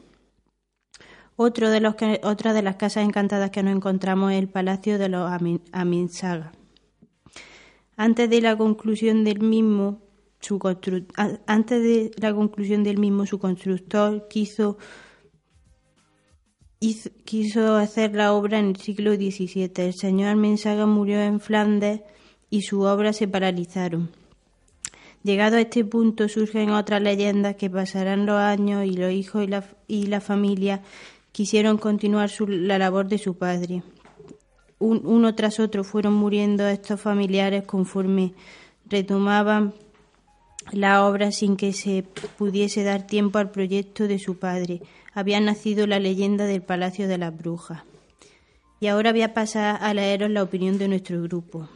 De 1.37 2.19
otra 2.21 2.53
de 2.53 2.61
las 2.61 2.75
casas 2.75 3.03
encantadas 3.03 3.49
que 3.49 3.63
nos 3.63 3.75
encontramos 3.75 4.31
es 4.31 4.37
el 4.37 4.47
Palacio 4.47 4.99
de 4.99 5.09
los 5.09 5.31
Aminsaga. 5.71 6.51
Antes 7.97 8.29
de 8.29 8.41
la 8.41 8.55
conclusión 8.55 9.23
del 9.23 9.39
mismo, 9.39 10.01
antes 11.47 11.83
de 11.83 12.11
la 12.17 12.33
conclusión 12.33 12.83
del 12.83 12.99
mismo, 12.99 13.25
su 13.25 13.39
constructor 13.39 14.27
quiso 14.27 14.77
quiso 17.25 17.75
hacer 17.75 18.15
la 18.15 18.33
obra 18.33 18.57
en 18.57 18.69
el 18.69 18.75
siglo 18.77 19.13
XVII. 19.13 19.71
El 19.75 19.93
señor 19.93 20.35
Mensaga 20.35 20.87
murió 20.87 21.21
en 21.21 21.39
Flandes 21.39 22.01
y 22.49 22.63
su 22.63 22.81
obra 22.81 23.13
se 23.13 23.27
paralizaron. 23.27 24.09
Llegado 25.23 25.57
a 25.57 25.61
este 25.61 25.85
punto 25.85 26.27
surgen 26.27 26.71
otras 26.71 27.01
leyendas 27.03 27.55
que 27.55 27.69
pasarán 27.69 28.25
los 28.25 28.37
años 28.37 28.83
y 28.85 28.93
los 28.93 29.11
hijos 29.11 29.43
y 29.43 29.47
la, 29.47 29.63
y 29.87 30.07
la 30.07 30.21
familia 30.21 30.81
quisieron 31.31 31.77
continuar 31.77 32.31
la 32.47 32.79
labor 32.79 33.07
de 33.07 33.19
su 33.19 33.35
padre. 33.35 33.83
uno 34.79 35.35
tras 35.35 35.59
otro 35.59 35.83
fueron 35.83 36.15
muriendo 36.15 36.67
estos 36.67 36.99
familiares 36.99 37.63
conforme 37.65 38.33
retomaban 38.89 39.75
la 40.71 41.05
obra 41.05 41.31
sin 41.31 41.55
que 41.55 41.73
se 41.73 42.03
pudiese 42.39 42.83
dar 42.83 43.05
tiempo 43.05 43.37
al 43.37 43.51
proyecto 43.51 44.07
de 44.07 44.17
su 44.17 44.39
padre 44.39 44.81
había 45.13 45.39
nacido 45.39 45.87
la 45.87 45.99
leyenda 45.99 46.45
del 46.45 46.61
Palacio 46.61 47.07
de 47.07 47.17
las 47.17 47.35
Brujas. 47.37 47.83
Y 48.79 48.87
ahora 48.87 49.11
voy 49.11 49.21
a 49.21 49.33
pasar 49.33 49.77
a 49.81 49.93
leeros 49.93 50.31
la 50.31 50.43
opinión 50.43 50.77
de 50.77 50.87
nuestro 50.87 51.21
grupo. 51.21 51.69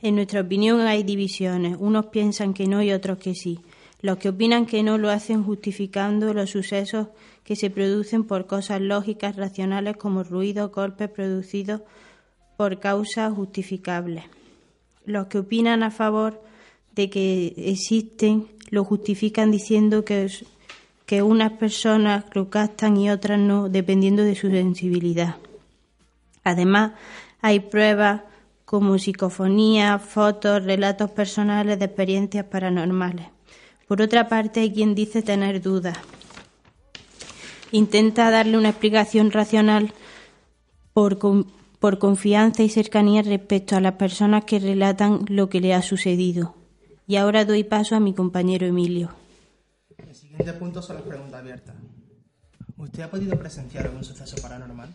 En 0.00 0.14
nuestra 0.14 0.40
opinión 0.40 0.80
hay 0.80 1.02
divisiones. 1.02 1.76
Unos 1.78 2.06
piensan 2.06 2.54
que 2.54 2.66
no 2.66 2.82
y 2.82 2.92
otros 2.92 3.18
que 3.18 3.34
sí. 3.34 3.58
Los 4.00 4.18
que 4.18 4.28
opinan 4.28 4.64
que 4.64 4.82
no 4.82 4.96
lo 4.96 5.10
hacen 5.10 5.42
justificando 5.42 6.32
los 6.32 6.50
sucesos 6.50 7.08
que 7.42 7.56
se 7.56 7.68
producen 7.68 8.24
por 8.24 8.46
cosas 8.46 8.80
lógicas, 8.80 9.34
racionales 9.36 9.96
como 9.96 10.22
ruidos, 10.22 10.70
golpes 10.70 11.10
producidos 11.10 11.80
por 12.56 12.78
causas 12.78 13.32
justificables. 13.34 14.24
Los 15.04 15.26
que 15.26 15.38
opinan 15.38 15.82
a 15.82 15.90
favor 15.90 16.40
de 16.94 17.10
que 17.10 17.54
existen 17.56 18.46
lo 18.70 18.84
justifican 18.84 19.50
diciendo 19.50 20.04
que 20.04 20.30
que 21.08 21.22
unas 21.22 21.52
personas 21.52 22.26
lo 22.34 22.50
captan 22.50 22.98
y 22.98 23.08
otras 23.08 23.38
no, 23.38 23.70
dependiendo 23.70 24.24
de 24.24 24.34
su 24.34 24.50
sensibilidad. 24.50 25.36
Además, 26.44 26.92
hay 27.40 27.60
pruebas 27.60 28.20
como 28.66 28.98
psicofonía, 28.98 29.98
fotos, 30.00 30.62
relatos 30.64 31.10
personales 31.12 31.78
de 31.78 31.86
experiencias 31.86 32.44
paranormales. 32.44 33.28
Por 33.86 34.02
otra 34.02 34.28
parte, 34.28 34.60
hay 34.60 34.70
quien 34.70 34.94
dice 34.94 35.22
tener 35.22 35.62
dudas. 35.62 35.96
Intenta 37.72 38.30
darle 38.30 38.58
una 38.58 38.68
explicación 38.68 39.30
racional 39.30 39.94
por, 40.92 41.18
por 41.78 41.98
confianza 41.98 42.62
y 42.62 42.68
cercanía 42.68 43.22
respecto 43.22 43.76
a 43.76 43.80
las 43.80 43.94
personas 43.94 44.44
que 44.44 44.58
relatan 44.58 45.24
lo 45.26 45.48
que 45.48 45.62
le 45.62 45.72
ha 45.72 45.80
sucedido. 45.80 46.54
Y 47.06 47.16
ahora 47.16 47.46
doy 47.46 47.64
paso 47.64 47.96
a 47.96 48.00
mi 48.00 48.12
compañero 48.12 48.66
Emilio. 48.66 49.17
El 50.38 50.44
siguiente 50.44 50.60
punto 50.60 50.82
son 50.82 50.94
las 50.94 51.04
preguntas 51.04 51.40
abiertas. 51.40 51.74
¿Usted 52.76 53.02
ha 53.02 53.10
podido 53.10 53.36
presenciar 53.36 53.86
algún 53.86 54.04
suceso 54.04 54.40
paranormal? 54.40 54.88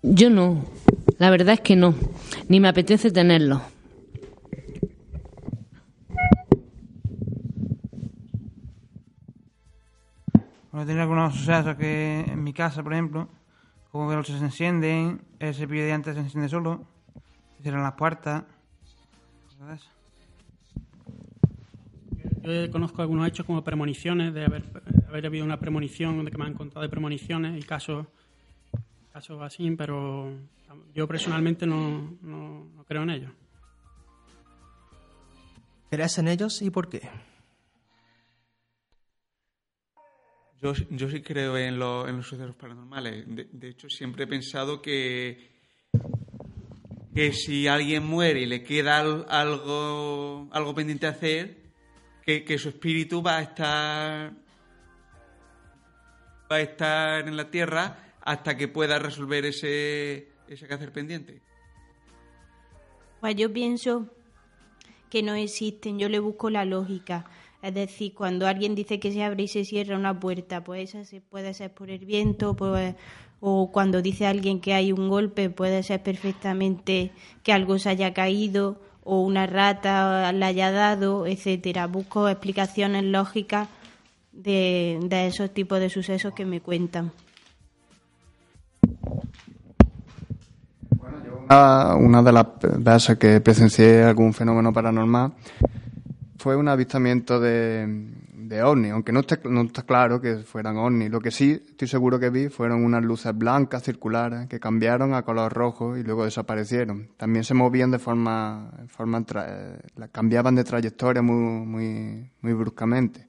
Yo 0.00 0.30
no. 0.30 0.64
La 1.18 1.28
verdad 1.28 1.52
es 1.52 1.60
que 1.60 1.76
no. 1.76 1.94
Ni 2.48 2.60
me 2.60 2.68
apetece 2.68 3.10
tenerlo. 3.10 3.60
Bueno, 10.70 10.86
tengo 10.86 11.02
algunos 11.02 11.34
sucesos 11.34 11.76
que 11.76 12.20
en 12.20 12.42
mi 12.42 12.54
casa, 12.54 12.82
por 12.82 12.94
ejemplo, 12.94 13.28
como 13.90 14.08
que 14.08 14.16
los 14.16 14.26
se 14.26 14.38
encienden, 14.38 15.20
el 15.38 15.54
cepillo 15.54 15.84
de 15.84 15.92
antes 15.92 16.14
se 16.14 16.20
enciende 16.20 16.48
solo, 16.48 16.86
cierran 17.62 17.82
las 17.82 17.94
puertas. 17.94 18.44
Yo 22.42 22.70
conozco 22.70 23.02
algunos 23.02 23.28
hechos 23.28 23.46
como 23.46 23.62
premoniciones, 23.62 24.34
de 24.34 24.44
haber, 24.44 24.64
haber 25.08 25.26
habido 25.26 25.44
una 25.44 25.58
premonición, 25.60 26.24
de 26.24 26.30
que 26.30 26.38
me 26.38 26.44
han 26.44 26.54
contado 26.54 26.82
de 26.82 26.88
premoniciones 26.88 27.58
y 27.58 27.62
casos, 27.66 28.06
casos 29.12 29.40
así, 29.42 29.70
pero 29.72 30.32
yo 30.94 31.06
personalmente 31.06 31.66
no, 31.66 32.16
no, 32.22 32.64
no 32.74 32.84
creo 32.84 33.02
en 33.02 33.10
ellos. 33.10 33.32
¿Crees 35.90 36.18
en 36.18 36.28
ellos 36.28 36.60
y 36.62 36.70
por 36.70 36.88
qué? 36.88 37.08
Yo, 40.60 40.72
yo 40.90 41.10
sí 41.10 41.22
creo 41.22 41.56
en, 41.58 41.78
lo- 41.78 42.08
en 42.08 42.16
los 42.16 42.26
sucesos 42.26 42.54
paranormales. 42.56 43.24
De, 43.28 43.48
de 43.52 43.68
hecho, 43.68 43.88
siempre 43.90 44.24
he 44.24 44.26
pensado 44.26 44.80
que, 44.80 45.51
que 47.14 47.32
si 47.32 47.66
alguien 47.68 48.04
muere 48.04 48.40
y 48.40 48.46
le 48.46 48.62
queda 48.62 49.00
al- 49.00 49.26
algo, 49.28 50.48
algo 50.50 50.74
pendiente 50.74 51.06
de 51.06 51.12
hacer, 51.12 51.56
que, 52.24 52.44
que 52.44 52.58
su 52.58 52.70
espíritu 52.70 53.22
va 53.22 53.38
a 53.38 53.42
estar 53.42 54.32
va 56.50 56.56
a 56.56 56.60
estar 56.60 57.26
en 57.28 57.36
la 57.36 57.50
tierra 57.50 58.14
hasta 58.20 58.56
que 58.56 58.68
pueda 58.68 58.98
resolver 58.98 59.44
ese, 59.46 60.28
ese 60.48 60.66
quehacer 60.68 60.92
pendiente. 60.92 61.40
Pues 63.20 63.36
yo 63.36 63.52
pienso 63.52 64.08
que 65.10 65.22
no 65.22 65.34
existen, 65.34 65.98
yo 65.98 66.08
le 66.08 66.18
busco 66.18 66.50
la 66.50 66.64
lógica. 66.64 67.24
Es 67.62 67.72
decir, 67.74 68.12
cuando 68.14 68.46
alguien 68.46 68.74
dice 68.74 68.98
que 68.98 69.12
se 69.12 69.22
abre 69.22 69.44
y 69.44 69.48
se 69.48 69.64
cierra 69.64 69.96
una 69.96 70.18
puerta, 70.18 70.64
pues 70.64 70.94
esa 70.94 71.20
puede 71.30 71.54
ser 71.54 71.72
por 71.72 71.90
el 71.90 72.04
viento, 72.04 72.54
pues, 72.56 72.94
o 73.44 73.72
cuando 73.72 74.02
dice 74.02 74.24
alguien 74.24 74.60
que 74.60 74.72
hay 74.72 74.92
un 74.92 75.08
golpe, 75.08 75.50
puede 75.50 75.82
ser 75.82 76.00
perfectamente 76.00 77.10
que 77.42 77.52
algo 77.52 77.76
se 77.80 77.88
haya 77.88 78.14
caído 78.14 78.80
o 79.02 79.20
una 79.22 79.48
rata 79.48 80.30
le 80.30 80.44
haya 80.44 80.70
dado, 80.70 81.26
etcétera. 81.26 81.88
Busco 81.88 82.28
explicaciones 82.28 83.02
lógicas 83.02 83.66
de, 84.30 85.26
esos 85.26 85.52
tipos 85.52 85.80
de 85.80 85.90
sucesos 85.90 86.32
que 86.34 86.44
me 86.44 86.60
cuentan. 86.60 87.10
Una, 91.44 91.96
una 91.96 92.22
de 92.22 92.32
las 92.32 92.46
veces 92.78 93.18
que 93.18 93.40
presencié 93.40 94.04
algún 94.04 94.32
fenómeno 94.34 94.72
paranormal 94.72 95.32
fue 96.38 96.54
un 96.54 96.68
avistamiento 96.68 97.40
de, 97.40 98.06
de 98.52 98.62
ovni, 98.62 98.90
aunque 98.90 99.12
no 99.12 99.20
está, 99.20 99.38
no 99.44 99.62
está 99.62 99.82
claro 99.82 100.20
que 100.20 100.36
fueran 100.38 100.76
ovnis. 100.76 101.10
Lo 101.10 101.20
que 101.20 101.30
sí 101.30 101.52
estoy 101.52 101.88
seguro 101.88 102.18
que 102.20 102.30
vi 102.30 102.48
fueron 102.48 102.84
unas 102.84 103.02
luces 103.02 103.36
blancas 103.36 103.82
circulares 103.82 104.46
que 104.48 104.60
cambiaron 104.60 105.14
a 105.14 105.22
color 105.22 105.52
rojo 105.52 105.96
y 105.96 106.02
luego 106.02 106.24
desaparecieron. 106.24 107.08
También 107.16 107.44
se 107.44 107.54
movían 107.54 107.90
de 107.90 107.98
forma, 107.98 108.70
forma 108.88 109.20
tra- 109.20 109.46
eh, 109.48 110.08
cambiaban 110.12 110.54
de 110.54 110.64
trayectoria 110.64 111.22
muy, 111.22 111.64
muy, 111.66 112.30
muy 112.42 112.52
bruscamente. 112.52 113.26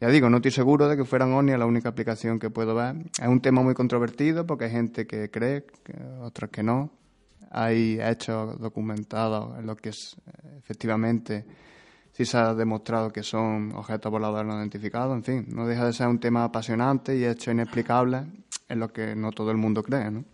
Ya 0.00 0.08
digo, 0.08 0.28
no 0.28 0.36
estoy 0.36 0.50
seguro 0.50 0.88
de 0.88 0.96
que 0.96 1.04
fueran 1.06 1.32
ovnis, 1.32 1.58
la 1.58 1.64
única 1.64 1.88
aplicación 1.88 2.38
que 2.38 2.50
puedo 2.50 2.74
ver. 2.74 2.96
Es 3.20 3.28
un 3.28 3.40
tema 3.40 3.62
muy 3.62 3.72
controvertido 3.72 4.46
porque 4.46 4.66
hay 4.66 4.70
gente 4.72 5.06
que 5.06 5.30
cree, 5.30 5.64
otros 6.20 6.50
que 6.50 6.62
no. 6.62 6.90
Hay 7.50 7.98
hechos 8.02 8.60
documentados 8.60 9.58
en 9.58 9.66
los 9.66 9.76
que 9.78 9.88
es- 9.88 10.16
efectivamente 10.58 11.46
sí 12.16 12.24
se 12.24 12.38
ha 12.38 12.54
demostrado 12.54 13.12
que 13.12 13.22
son 13.22 13.72
objetos 13.74 14.10
voladores 14.10 14.46
no 14.46 14.58
identificados. 14.58 15.14
En 15.14 15.22
fin, 15.22 15.46
no 15.50 15.66
deja 15.66 15.84
de 15.84 15.92
ser 15.92 16.08
un 16.08 16.18
tema 16.18 16.44
apasionante 16.44 17.14
y 17.14 17.26
hechos 17.26 17.52
inexplicables 17.52 18.24
en 18.70 18.80
los 18.80 18.90
que 18.90 19.14
no 19.14 19.32
todo 19.32 19.50
el 19.50 19.58
mundo 19.58 19.82
cree, 19.82 20.10
¿no? 20.10 20.24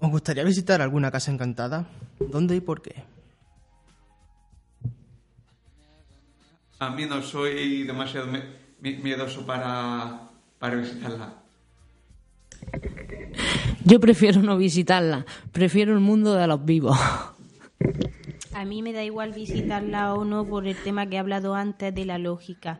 ¿Os 0.00 0.10
gustaría 0.10 0.44
visitar 0.44 0.82
alguna 0.82 1.10
casa 1.10 1.32
encantada? 1.32 1.86
¿Dónde 2.20 2.56
y 2.56 2.60
por 2.60 2.82
qué? 2.82 3.04
A 6.78 6.90
mí 6.90 7.06
no 7.06 7.22
soy 7.22 7.84
demasiado 7.84 8.28
miedoso 8.82 9.46
para, 9.46 10.28
para 10.58 10.76
visitarla. 10.76 11.32
Yo 13.86 13.98
prefiero 13.98 14.42
no 14.42 14.58
visitarla. 14.58 15.24
Prefiero 15.52 15.94
el 15.94 16.00
mundo 16.00 16.34
de 16.34 16.46
los 16.46 16.62
vivos. 16.62 16.98
A 18.54 18.64
mí 18.64 18.82
me 18.82 18.92
da 18.92 19.02
igual 19.02 19.32
visitarla 19.32 20.14
o 20.14 20.24
no 20.24 20.46
por 20.46 20.66
el 20.68 20.76
tema 20.76 21.06
que 21.06 21.16
he 21.16 21.18
hablado 21.18 21.54
antes 21.54 21.92
de 21.92 22.04
la 22.04 22.18
lógica. 22.18 22.78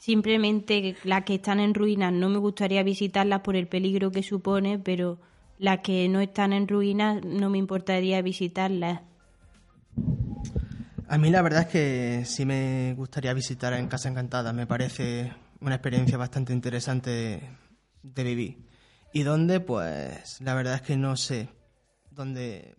Simplemente 0.00 0.96
las 1.04 1.22
que 1.24 1.36
están 1.36 1.60
en 1.60 1.72
ruinas 1.72 2.12
no 2.12 2.28
me 2.28 2.38
gustaría 2.38 2.82
visitarlas 2.82 3.40
por 3.40 3.54
el 3.54 3.68
peligro 3.68 4.10
que 4.10 4.24
supone, 4.24 4.78
pero 4.78 5.20
las 5.58 5.78
que 5.80 6.08
no 6.08 6.20
están 6.20 6.52
en 6.52 6.66
ruinas 6.66 7.24
no 7.24 7.48
me 7.48 7.58
importaría 7.58 8.20
visitarlas. 8.22 9.02
A 11.06 11.16
mí 11.16 11.30
la 11.30 11.42
verdad 11.42 11.62
es 11.62 11.68
que 11.68 12.24
sí 12.24 12.44
me 12.44 12.94
gustaría 12.96 13.32
visitar 13.34 13.72
en 13.74 13.86
Casa 13.86 14.08
Encantada. 14.08 14.52
Me 14.52 14.66
parece 14.66 15.32
una 15.60 15.76
experiencia 15.76 16.18
bastante 16.18 16.52
interesante 16.52 17.10
de, 17.10 17.42
de 18.02 18.24
vivir. 18.24 18.58
¿Y 19.12 19.22
dónde? 19.22 19.60
Pues 19.60 20.40
la 20.40 20.54
verdad 20.54 20.74
es 20.74 20.82
que 20.82 20.96
no 20.96 21.16
sé. 21.16 21.48
Dónde 22.10 22.74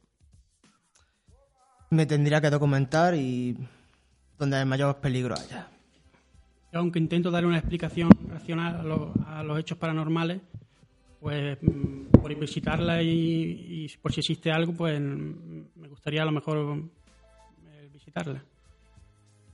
me 1.89 2.05
tendría 2.05 2.41
que 2.41 2.49
documentar 2.49 3.15
y 3.15 3.57
donde 4.37 4.59
el 4.59 4.65
mayor 4.65 4.97
peligro 4.99 5.35
haya. 5.35 5.69
Aunque 6.73 6.99
intento 6.99 7.31
dar 7.31 7.45
una 7.45 7.57
explicación 7.57 8.09
racional 8.29 8.75
a, 8.81 8.83
lo- 8.83 9.13
a 9.27 9.43
los 9.43 9.59
hechos 9.59 9.77
paranormales, 9.77 10.41
pues 11.19 11.57
mm, 11.61 12.07
por 12.11 12.35
visitarla 12.37 13.01
y, 13.01 13.85
y 13.85 13.97
por 14.01 14.11
si 14.11 14.19
existe 14.19 14.51
algo, 14.51 14.73
pues 14.73 14.99
mm, 14.99 15.61
me 15.75 15.87
gustaría 15.87 16.21
a 16.21 16.25
lo 16.25 16.31
mejor 16.33 16.83
eh, 17.71 17.89
visitarla. 17.93 18.43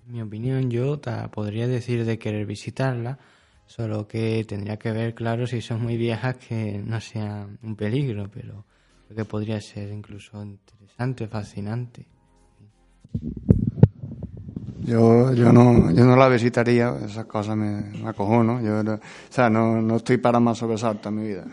En 0.07 0.13
mi 0.13 0.21
opinión, 0.21 0.71
yo 0.71 0.99
podría 1.31 1.67
decir 1.67 2.05
de 2.05 2.17
querer 2.17 2.47
visitarla, 2.47 3.19
solo 3.67 4.07
que 4.07 4.43
tendría 4.45 4.77
que 4.77 4.91
ver, 4.91 5.13
claro, 5.13 5.45
si 5.45 5.61
son 5.61 5.83
muy 5.83 5.95
viejas 5.97 6.37
que 6.37 6.79
no 6.83 6.99
sean 6.99 7.59
un 7.61 7.75
peligro, 7.75 8.29
pero 8.33 8.65
creo 9.07 9.15
que 9.17 9.25
podría 9.25 9.61
ser 9.61 9.91
incluso 9.91 10.41
interesante, 10.43 11.27
fascinante. 11.27 12.05
Yo, 14.83 15.33
yo 15.33 15.53
no, 15.53 15.91
yo 15.91 16.05
no 16.05 16.15
la 16.15 16.27
visitaría, 16.27 16.93
esas 17.05 17.25
cosas 17.25 17.55
me, 17.55 17.81
me 18.01 18.09
acojono. 18.09 18.61
Yo, 18.61 18.83
no- 18.83 18.93
o 18.95 18.99
sea, 19.29 19.49
no, 19.49 19.81
no 19.81 19.97
estoy 19.97 20.17
para 20.17 20.39
más 20.39 20.57
sobresalto 20.57 21.09
en 21.09 21.15
mi 21.15 21.27
vida. 21.27 21.45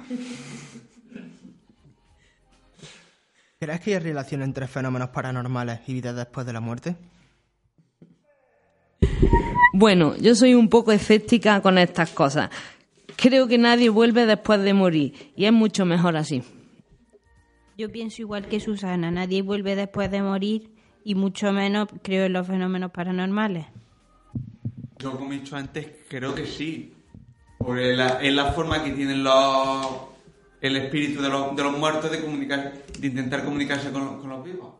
¿Crees 3.61 3.81
que 3.81 3.95
hay 3.95 4.01
relación 4.01 4.43
entre 4.43 4.67
fenómenos 4.69 5.09
paranormales 5.11 5.81
y 5.87 5.95
vida 5.95 6.13
después 6.13 6.47
de 6.47 6.53
la 6.53 6.61
muerte? 6.61 6.97
Bueno, 9.75 10.17
yo 10.17 10.35
soy 10.35 10.55
un 10.55 10.69
poco 10.69 10.93
escéptica 10.93 11.61
con 11.61 11.77
estas 11.79 12.11
cosas. 12.11 12.51
Creo 13.17 13.47
que 13.49 13.59
nadie 13.59 13.89
vuelve 13.91 14.27
después 14.27 14.61
de 14.63 14.75
morir 14.75 15.33
y 15.37 15.45
es 15.45 15.53
mucho 15.53 15.85
mejor 15.85 16.17
así. 16.17 16.43
Yo 17.77 17.91
pienso 17.91 18.23
igual 18.23 18.47
que 18.49 18.61
Susana, 18.61 19.11
nadie 19.11 19.43
vuelve 19.43 19.77
después 19.77 20.11
de 20.11 20.23
morir 20.23 20.71
y 21.09 21.15
mucho 21.15 21.53
menos 21.53 21.89
creo 22.03 22.27
en 22.27 22.35
los 22.35 22.47
fenómenos 22.47 22.91
paranormales. 22.91 23.65
Yo, 24.99 25.17
como 25.17 25.33
he 25.33 25.37
dicho 25.39 25.57
antes, 25.57 25.87
creo 26.07 26.35
que 26.35 26.45
sí. 26.45 26.93
Por 27.57 27.79
la, 27.79 28.21
es 28.21 28.35
la 28.35 28.53
forma 28.53 28.85
que 28.85 28.91
tienen 28.91 29.25
los, 29.25 29.87
el 30.61 30.77
espíritu 30.77 31.23
de 31.23 31.31
los, 31.31 31.57
de 31.57 31.63
los 31.63 31.79
muertos 31.79 32.11
de 32.11 32.21
comunicar, 32.21 32.75
de 32.99 33.07
intentar 33.07 33.43
comunicarse 33.43 33.91
con, 33.91 34.05
los- 34.05 34.17
con 34.21 34.29
los 34.29 34.45
vivos. 34.45 34.75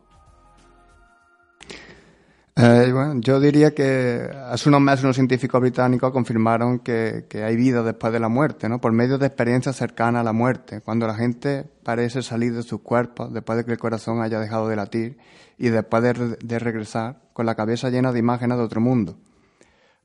Eh, 2.61 2.91
bueno, 2.91 3.21
yo 3.21 3.39
diría 3.39 3.73
que 3.73 4.29
hace 4.47 4.67
unos 4.67 4.81
meses 4.81 5.05
unos 5.05 5.15
científicos 5.15 5.61
británicos 5.61 6.11
confirmaron 6.11 6.79
que, 6.79 7.25
hay 7.31 7.55
vida 7.55 7.83
después 7.83 8.11
de 8.11 8.19
la 8.19 8.27
muerte, 8.27 8.67
¿no? 8.67 8.81
Por 8.81 8.91
medio 8.91 9.17
de 9.17 9.27
experiencias 9.27 9.77
cercanas 9.77 10.19
a 10.19 10.23
la 10.25 10.33
muerte, 10.33 10.81
cuando 10.81 11.07
la 11.07 11.15
gente 11.15 11.63
parece 11.83 12.21
salir 12.21 12.53
de 12.53 12.63
sus 12.63 12.81
cuerpos 12.81 13.31
después 13.31 13.59
de 13.59 13.63
que 13.63 13.71
el 13.71 13.77
corazón 13.77 14.21
haya 14.21 14.41
dejado 14.41 14.67
de 14.67 14.75
latir 14.75 15.17
y 15.57 15.69
después 15.69 16.03
de, 16.03 16.35
de 16.35 16.59
regresar 16.59 17.21
con 17.31 17.45
la 17.45 17.55
cabeza 17.55 17.89
llena 17.89 18.11
de 18.11 18.19
imágenes 18.19 18.57
de 18.57 18.63
otro 18.65 18.81
mundo. 18.81 19.17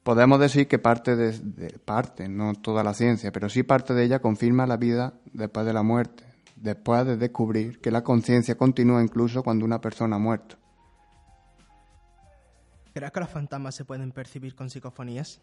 Podemos 0.04 0.38
decir 0.38 0.68
que 0.68 0.78
parte 0.78 1.16
de, 1.16 1.32
de, 1.32 1.76
parte, 1.84 2.28
no 2.28 2.54
toda 2.54 2.84
la 2.84 2.94
ciencia, 2.94 3.32
pero 3.32 3.48
sí 3.48 3.64
parte 3.64 3.94
de 3.94 4.04
ella 4.04 4.20
confirma 4.20 4.68
la 4.68 4.76
vida 4.76 5.14
después 5.32 5.66
de 5.66 5.72
la 5.72 5.82
muerte, 5.82 6.22
después 6.54 7.04
de 7.04 7.16
descubrir 7.16 7.80
que 7.80 7.90
la 7.90 8.04
conciencia 8.04 8.54
continúa 8.54 9.02
incluso 9.02 9.42
cuando 9.42 9.64
una 9.64 9.80
persona 9.80 10.16
ha 10.16 10.20
muerto. 10.20 10.56
¿Crees 12.94 13.10
que 13.10 13.18
los 13.18 13.28
fantasmas 13.28 13.74
se 13.74 13.84
pueden 13.84 14.12
percibir 14.12 14.54
con 14.54 14.70
psicofonías? 14.70 15.40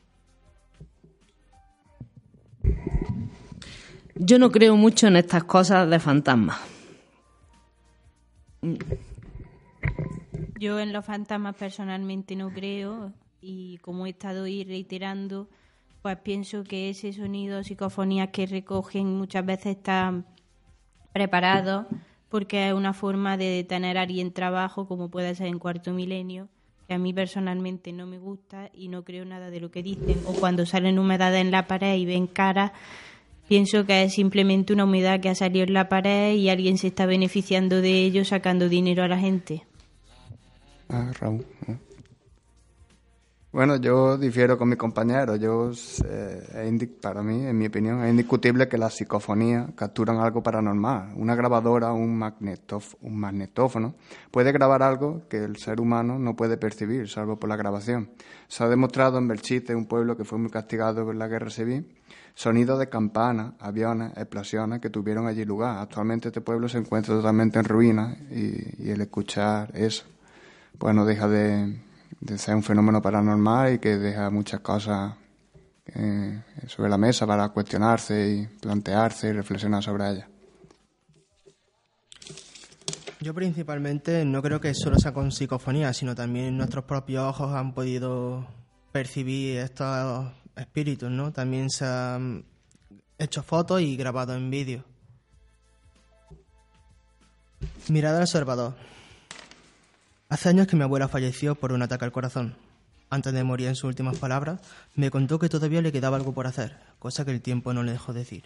Yo 4.16 4.40
no 4.40 4.52
creo 4.52 4.78
mucho 4.78 5.08
en 5.08 5.18
estas 5.18 5.44
cosas 5.44 5.90
de 5.90 6.00
fantasmas. 6.00 6.58
Yo 10.62 10.80
en 10.80 10.94
los 10.94 11.04
fantasmas 11.04 11.58
personalmente 11.58 12.38
no 12.38 12.54
creo 12.54 13.12
y 13.42 13.80
como 13.80 14.06
he 14.06 14.12
estado 14.12 14.46
ahí 14.46 14.64
reiterando, 14.64 15.50
pues 16.02 16.18
pienso 16.20 16.64
que 16.64 16.90
ese 16.90 17.12
sonido, 17.12 17.66
psicofonías 17.66 18.30
que 18.30 18.46
recogen 18.46 19.18
muchas 19.18 19.46
veces 19.46 19.76
están 19.76 20.26
preparados 21.12 21.86
porque 22.30 22.70
es 22.70 22.74
una 22.74 22.94
forma 22.94 23.36
de 23.36 23.50
detener 23.50 23.98
a 23.98 24.04
alguien 24.04 24.32
trabajo 24.32 24.88
como 24.88 25.10
puede 25.10 25.36
ser 25.36 25.48
en 25.48 25.60
cuarto 25.60 25.92
milenio 25.92 26.48
que 26.92 26.96
a 26.96 26.98
mí 26.98 27.14
personalmente 27.14 27.94
no 27.94 28.06
me 28.06 28.20
gusta 28.20 28.70
y 28.74 28.90
no 28.90 29.06
creo 29.06 29.24
nada 29.24 29.50
de 29.50 29.62
lo 29.62 29.72
que 29.72 29.82
dicen. 29.82 30.18
O 30.26 30.34
cuando 30.34 30.66
salen 30.66 31.00
humedades 31.00 31.40
en 31.40 31.50
la 31.50 31.66
pared 31.66 31.96
y 31.96 32.06
ven 32.06 32.28
caras, 32.28 32.74
pienso 33.48 33.86
que 33.86 34.04
es 34.04 34.14
simplemente 34.14 34.74
una 34.74 34.84
humedad 34.84 35.22
que 35.22 35.30
ha 35.30 35.36
salido 35.36 35.64
en 35.64 35.72
la 35.72 35.88
pared 35.88 36.34
y 36.36 36.50
alguien 36.50 36.78
se 36.78 36.88
está 36.88 37.06
beneficiando 37.06 37.82
de 37.82 38.04
ello 38.04 38.26
sacando 38.26 38.68
dinero 38.68 39.06
a 39.06 39.08
la 39.08 39.18
gente. 39.18 39.64
Ah, 40.90 41.14
Raúl. 41.18 41.46
Bueno, 43.54 43.76
yo 43.76 44.18
difiero 44.18 44.58
con 44.58 44.70
mi 44.70 44.78
compañero. 44.78 45.36
Yo, 45.36 45.72
eh, 46.06 46.88
para 47.02 47.22
mí, 47.22 47.46
en 47.46 47.58
mi 47.58 47.66
opinión, 47.66 48.02
es 48.02 48.10
indiscutible 48.10 48.70
que 48.70 48.78
las 48.78 48.94
psicofonías 48.94 49.72
capturan 49.76 50.20
algo 50.20 50.42
paranormal. 50.42 51.12
Una 51.18 51.36
grabadora, 51.36 51.92
un, 51.92 52.18
magnetóf 52.18 52.96
un 53.02 53.20
magnetófono, 53.20 53.96
puede 54.32 54.54
grabar 54.54 54.82
algo 54.82 55.28
que 55.28 55.44
el 55.44 55.58
ser 55.58 55.82
humano 55.82 56.18
no 56.18 56.34
puede 56.34 56.56
percibir, 56.56 57.10
salvo 57.10 57.38
por 57.42 57.50
la 57.50 57.58
grabación. 57.58 58.12
Se 58.48 58.64
ha 58.64 58.70
demostrado 58.70 59.18
en 59.18 59.28
Belchite, 59.28 59.76
un 59.76 59.86
pueblo 59.86 60.16
que 60.16 60.24
fue 60.24 60.38
muy 60.38 60.50
castigado 60.50 61.04
por 61.04 61.16
la 61.16 61.28
guerra 61.28 61.50
civil, 61.50 61.94
sonidos 62.34 62.80
de 62.80 62.88
campanas, 62.88 63.56
aviones, 63.60 64.14
explosiones 64.16 64.80
que 64.80 64.90
tuvieron 64.90 65.28
allí 65.28 65.44
lugar. 65.44 65.80
Actualmente 65.80 66.30
este 66.30 66.40
pueblo 66.40 66.70
se 66.70 66.78
encuentra 66.78 67.16
totalmente 67.16 67.60
en 67.60 67.66
ruinas 67.66 68.18
y, 68.32 68.86
y 68.86 68.92
el 68.92 69.02
escuchar 69.02 69.72
eso, 69.74 70.06
pues 70.78 70.96
no 70.96 71.04
deja 71.04 71.28
de 71.28 71.91
de 72.20 72.38
ser 72.38 72.56
un 72.56 72.64
fenómeno 72.64 73.02
paranormal 73.02 73.74
y 73.74 73.80
que 73.80 73.98
deja 73.98 74.30
muchas 74.30 74.60
cosas 74.60 75.14
eh, 75.88 76.42
sobre 76.68 76.90
la 76.90 76.98
mesa 76.98 77.26
para 77.26 77.50
cuestionarse 77.50 78.30
y 78.30 78.48
plantearse 78.60 79.30
y 79.30 79.34
reflexionar 79.34 79.84
sobre 79.84 80.10
ellas. 80.10 80.28
Yo 83.20 83.36
principalmente 83.36 84.26
no 84.26 84.42
creo 84.42 84.60
que 84.60 84.74
solo 84.74 84.98
sea 84.98 85.14
con 85.14 85.32
psicofonía, 85.32 85.94
sino 85.94 86.16
también 86.16 86.58
nuestros 86.58 86.86
propios 86.86 87.24
ojos 87.24 87.54
han 87.54 87.74
podido 87.74 88.48
percibir 88.92 89.60
estos 89.60 90.32
espíritus, 90.56 91.12
¿no? 91.12 91.32
También 91.32 91.70
se 91.70 91.86
han 91.86 92.46
hecho 93.20 93.44
fotos 93.44 93.82
y 93.82 93.96
grabado 93.96 94.34
en 94.34 94.50
vídeo. 94.50 94.84
Mirada 97.90 98.18
al 98.18 98.24
observador. 98.24 98.74
Hace 100.32 100.48
años 100.48 100.66
que 100.68 100.78
mi 100.78 100.84
abuela 100.84 101.10
falleció 101.10 101.56
por 101.56 101.74
un 101.74 101.82
ataque 101.82 102.06
al 102.06 102.14
corazón. 102.14 102.56
Antes 103.10 103.34
de 103.34 103.44
morir 103.44 103.68
en 103.68 103.76
sus 103.76 103.84
últimas 103.84 104.18
palabras, 104.18 104.62
me 104.96 105.12
contó 105.12 105.40
que 105.40 105.50
todavía 105.50 105.82
le 105.82 105.92
quedaba 105.92 106.16
algo 106.16 106.32
por 106.32 106.48
hacer, 106.48 106.78
cosa 107.00 107.26
que 107.26 107.32
el 107.32 107.42
tiempo 107.42 107.74
no 107.74 107.84
le 107.84 107.92
dejó 107.92 108.14
decir. 108.14 108.46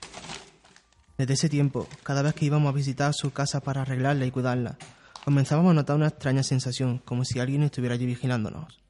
Desde 1.19 1.35
ese 1.35 1.47
tiempo, 1.47 1.87
cada 2.01 2.23
vez 2.23 2.33
que 2.33 2.45
íbamos 2.45 2.73
a 2.73 2.75
visitar 2.75 3.13
su 3.13 3.31
casa 3.33 3.59
para 3.59 3.83
arreglarla 3.83 4.25
y 4.25 4.31
cuidarla, 4.31 4.79
comenzábamos 5.25 5.69
a 5.69 5.73
notar 5.75 5.95
una 5.95 6.07
extraña 6.07 6.41
sensación, 6.41 7.03
como 7.05 7.23
si 7.23 7.39
alguien 7.39 7.61
estuviera 7.61 7.93
allí 7.93 8.07
vigilándonos. 8.07 8.81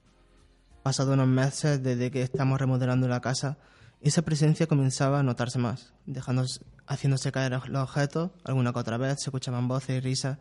Pasado 0.82 1.16
unos 1.16 1.28
meses 1.28 1.84
desde 1.84 2.12
que 2.12 2.22
estamos 2.22 2.62
remodelando 2.62 3.10
la 3.10 3.20
casa, 3.20 3.58
esa 4.08 4.22
presencia 4.22 4.68
comenzaba 4.68 5.20
a 5.20 5.24
notarse 5.24 5.60
más, 5.60 5.94
dejándose, 6.06 6.62
haciéndose 6.88 7.32
caer 7.32 7.52
los 7.68 7.84
objetos, 7.84 8.32
alguna 8.44 8.72
que 8.72 8.80
otra 8.80 8.98
vez 8.98 9.22
se 9.22 9.30
escuchaban 9.30 9.68
voces 9.68 9.98
y 9.98 10.00
risas, 10.00 10.38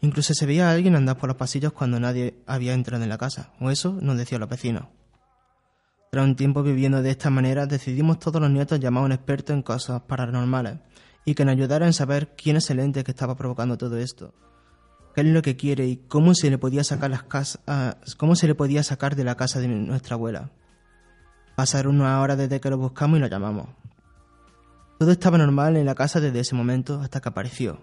Incluso 0.00 0.32
se 0.32 0.46
veía 0.46 0.68
a 0.68 0.72
alguien 0.72 0.94
andar 0.94 1.16
por 1.16 1.28
los 1.28 1.36
pasillos 1.36 1.72
cuando 1.72 1.98
nadie 1.98 2.40
había 2.46 2.72
entrado 2.72 3.02
en 3.02 3.08
la 3.08 3.18
casa, 3.18 3.50
o 3.60 3.70
eso 3.70 3.98
nos 4.00 4.16
decían 4.16 4.40
los 4.40 4.48
vecinos. 4.48 4.84
Tras 6.10 6.24
un 6.24 6.36
tiempo 6.36 6.62
viviendo 6.62 7.02
de 7.02 7.10
esta 7.10 7.30
manera, 7.30 7.66
decidimos 7.66 8.18
todos 8.18 8.40
los 8.40 8.50
nietos 8.50 8.78
llamar 8.78 9.02
a 9.02 9.06
un 9.06 9.12
experto 9.12 9.52
en 9.52 9.62
cosas 9.62 10.02
paranormales 10.02 10.78
y 11.24 11.34
que 11.34 11.44
nos 11.44 11.52
ayudara 11.52 11.84
en 11.84 11.92
saber 11.92 12.34
quién 12.36 12.56
es 12.56 12.70
el 12.70 12.78
ente 12.78 13.02
que 13.02 13.10
estaba 13.10 13.36
provocando 13.36 13.76
todo 13.76 13.98
esto, 13.98 14.32
qué 15.14 15.22
es 15.22 15.26
lo 15.26 15.42
que 15.42 15.56
quiere 15.56 15.86
y 15.86 15.96
cómo 15.96 16.32
se 16.34 16.48
le 16.48 16.58
podía 16.58 16.84
sacar 16.84 17.10
las 17.10 17.24
casas, 17.24 17.60
cómo 18.16 18.36
se 18.36 18.46
le 18.46 18.54
podía 18.54 18.84
sacar 18.84 19.16
de 19.16 19.24
la 19.24 19.36
casa 19.36 19.58
de 19.58 19.66
nuestra 19.66 20.14
abuela. 20.14 20.52
Pasaron 21.58 22.00
una 22.00 22.20
hora 22.20 22.36
desde 22.36 22.60
que 22.60 22.70
lo 22.70 22.78
buscamos 22.78 23.18
y 23.18 23.20
lo 23.20 23.26
llamamos. 23.26 23.66
Todo 24.96 25.10
estaba 25.10 25.38
normal 25.38 25.76
en 25.76 25.86
la 25.86 25.96
casa 25.96 26.20
desde 26.20 26.38
ese 26.38 26.54
momento 26.54 27.00
hasta 27.00 27.20
que 27.20 27.30
apareció. 27.30 27.80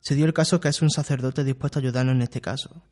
Se 0.00 0.14
dio 0.14 0.26
el 0.26 0.34
caso 0.34 0.60
que 0.60 0.68
es 0.68 0.82
un 0.82 0.90
sacerdote 0.90 1.42
dispuesto 1.42 1.78
a 1.78 1.80
ayudarnos 1.80 2.16
en 2.16 2.20
este 2.20 2.42
caso. 2.42 2.82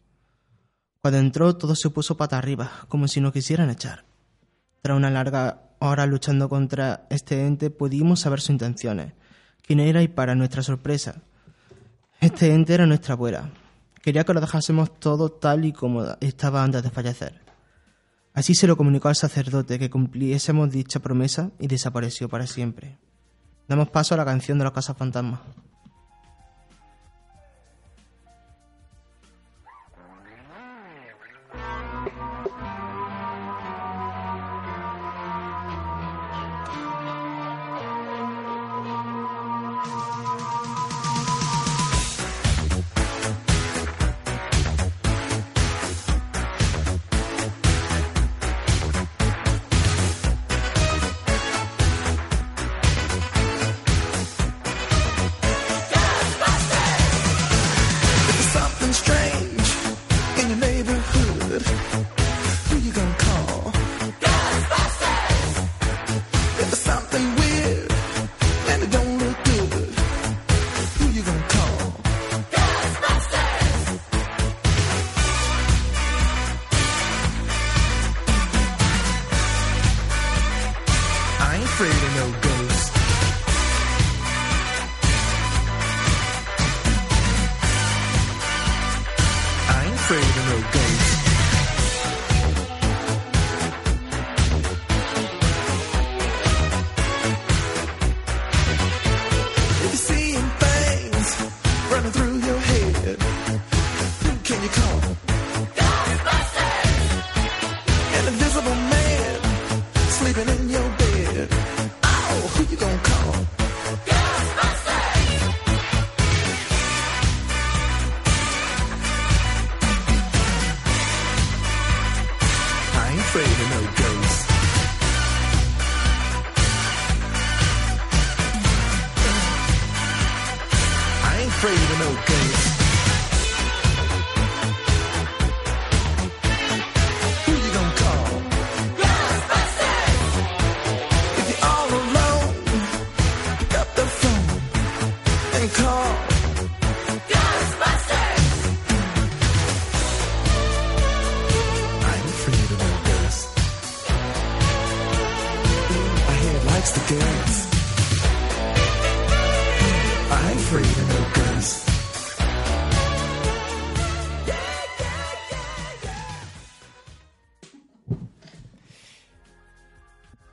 Cuando 1.02 1.18
entró 1.18 1.54
todo 1.58 1.74
se 1.74 1.90
puso 1.90 2.16
pata 2.16 2.38
arriba, 2.38 2.70
como 2.88 3.08
si 3.08 3.20
nos 3.20 3.34
quisieran 3.34 3.68
echar. 3.68 4.06
Tras 4.80 4.96
una 4.96 5.10
larga 5.10 5.74
hora 5.80 6.06
luchando 6.06 6.48
contra 6.48 7.06
este 7.10 7.46
ente 7.46 7.68
pudimos 7.68 8.20
saber 8.20 8.40
sus 8.40 8.48
intenciones, 8.48 9.12
quién 9.60 9.80
era 9.80 10.00
y 10.00 10.08
para 10.08 10.34
nuestra 10.34 10.62
sorpresa. 10.62 11.20
Este 12.22 12.54
ente 12.54 12.72
era 12.72 12.86
nuestra 12.86 13.12
abuela. 13.12 13.50
Quería 14.00 14.24
que 14.24 14.32
lo 14.32 14.40
dejásemos 14.40 14.98
todo 14.98 15.28
tal 15.28 15.66
y 15.66 15.74
como 15.74 16.04
estaba 16.22 16.64
antes 16.64 16.82
de 16.82 16.88
fallecer. 16.88 17.45
Así 18.36 18.54
se 18.54 18.66
lo 18.66 18.76
comunicó 18.76 19.08
al 19.08 19.16
sacerdote 19.16 19.78
que 19.78 19.88
cumpliésemos 19.88 20.70
dicha 20.70 21.00
promesa 21.00 21.52
y 21.58 21.68
desapareció 21.68 22.28
para 22.28 22.46
siempre. 22.46 22.98
Damos 23.66 23.88
paso 23.88 24.12
a 24.12 24.18
la 24.18 24.26
canción 24.26 24.58
de 24.58 24.64
los 24.64 24.74
cazafantasmas. 24.74 25.40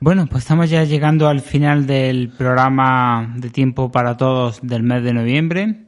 Bueno, 0.04 0.26
pues 0.26 0.44
estamos 0.44 0.68
ya 0.68 0.84
llegando 0.84 1.28
al 1.28 1.40
final 1.40 1.86
del 1.86 2.28
programa 2.28 3.32
de 3.38 3.48
Tiempo 3.48 3.90
para 3.90 4.18
Todos 4.18 4.60
del 4.60 4.82
mes 4.82 5.02
de 5.02 5.14
noviembre. 5.14 5.86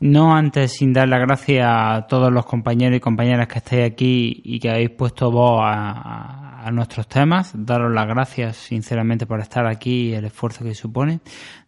No 0.00 0.36
antes 0.36 0.72
sin 0.72 0.92
dar 0.92 1.08
las 1.08 1.20
gracias 1.20 1.66
a 1.66 2.06
todos 2.06 2.30
los 2.30 2.44
compañeros 2.44 2.98
y 2.98 3.00
compañeras 3.00 3.48
que 3.48 3.56
estáis 3.56 3.90
aquí 3.90 4.42
y 4.44 4.60
que 4.60 4.68
habéis 4.68 4.90
puesto 4.90 5.30
voz 5.30 5.62
a, 5.64 6.68
nuestros 6.72 7.08
temas. 7.08 7.52
Daros 7.54 7.90
las 7.90 8.06
gracias 8.06 8.58
sinceramente 8.58 9.24
por 9.24 9.40
estar 9.40 9.66
aquí 9.66 10.10
y 10.10 10.14
el 10.14 10.26
esfuerzo 10.26 10.62
que 10.62 10.74
supone. 10.74 11.20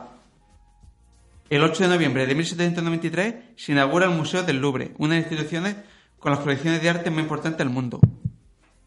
El 1.51 1.61
8 1.61 1.83
de 1.83 1.89
noviembre 1.89 2.25
de 2.25 2.33
1793 2.33 3.35
se 3.55 3.71
inaugura 3.71 4.07
el 4.07 4.17
Museo 4.17 4.41
del 4.41 4.61
Louvre, 4.61 4.95
una 4.97 5.13
de 5.13 5.21
las 5.21 5.31
instituciones 5.31 5.75
con 6.17 6.31
las 6.31 6.41
colecciones 6.41 6.81
de 6.81 6.89
arte 6.89 7.11
más 7.11 7.21
importantes 7.21 7.59
del 7.59 7.69
mundo. 7.69 7.99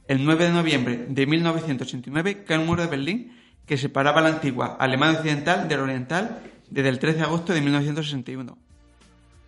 El 0.08 0.24
9 0.24 0.44
de 0.44 0.50
noviembre 0.50 1.06
de 1.08 1.24
1989 1.24 2.42
cae 2.42 2.56
el 2.58 2.66
muro 2.66 2.82
de 2.82 2.88
Berlín 2.88 3.32
que 3.64 3.78
separaba 3.78 4.20
la 4.20 4.30
antigua 4.30 4.76
Alemania 4.80 5.20
Occidental 5.20 5.68
del 5.68 5.78
Oriental 5.78 6.42
desde 6.68 6.88
el 6.88 6.98
13 6.98 7.18
de 7.18 7.24
agosto 7.24 7.52
de 7.52 7.60
1961. 7.60 8.65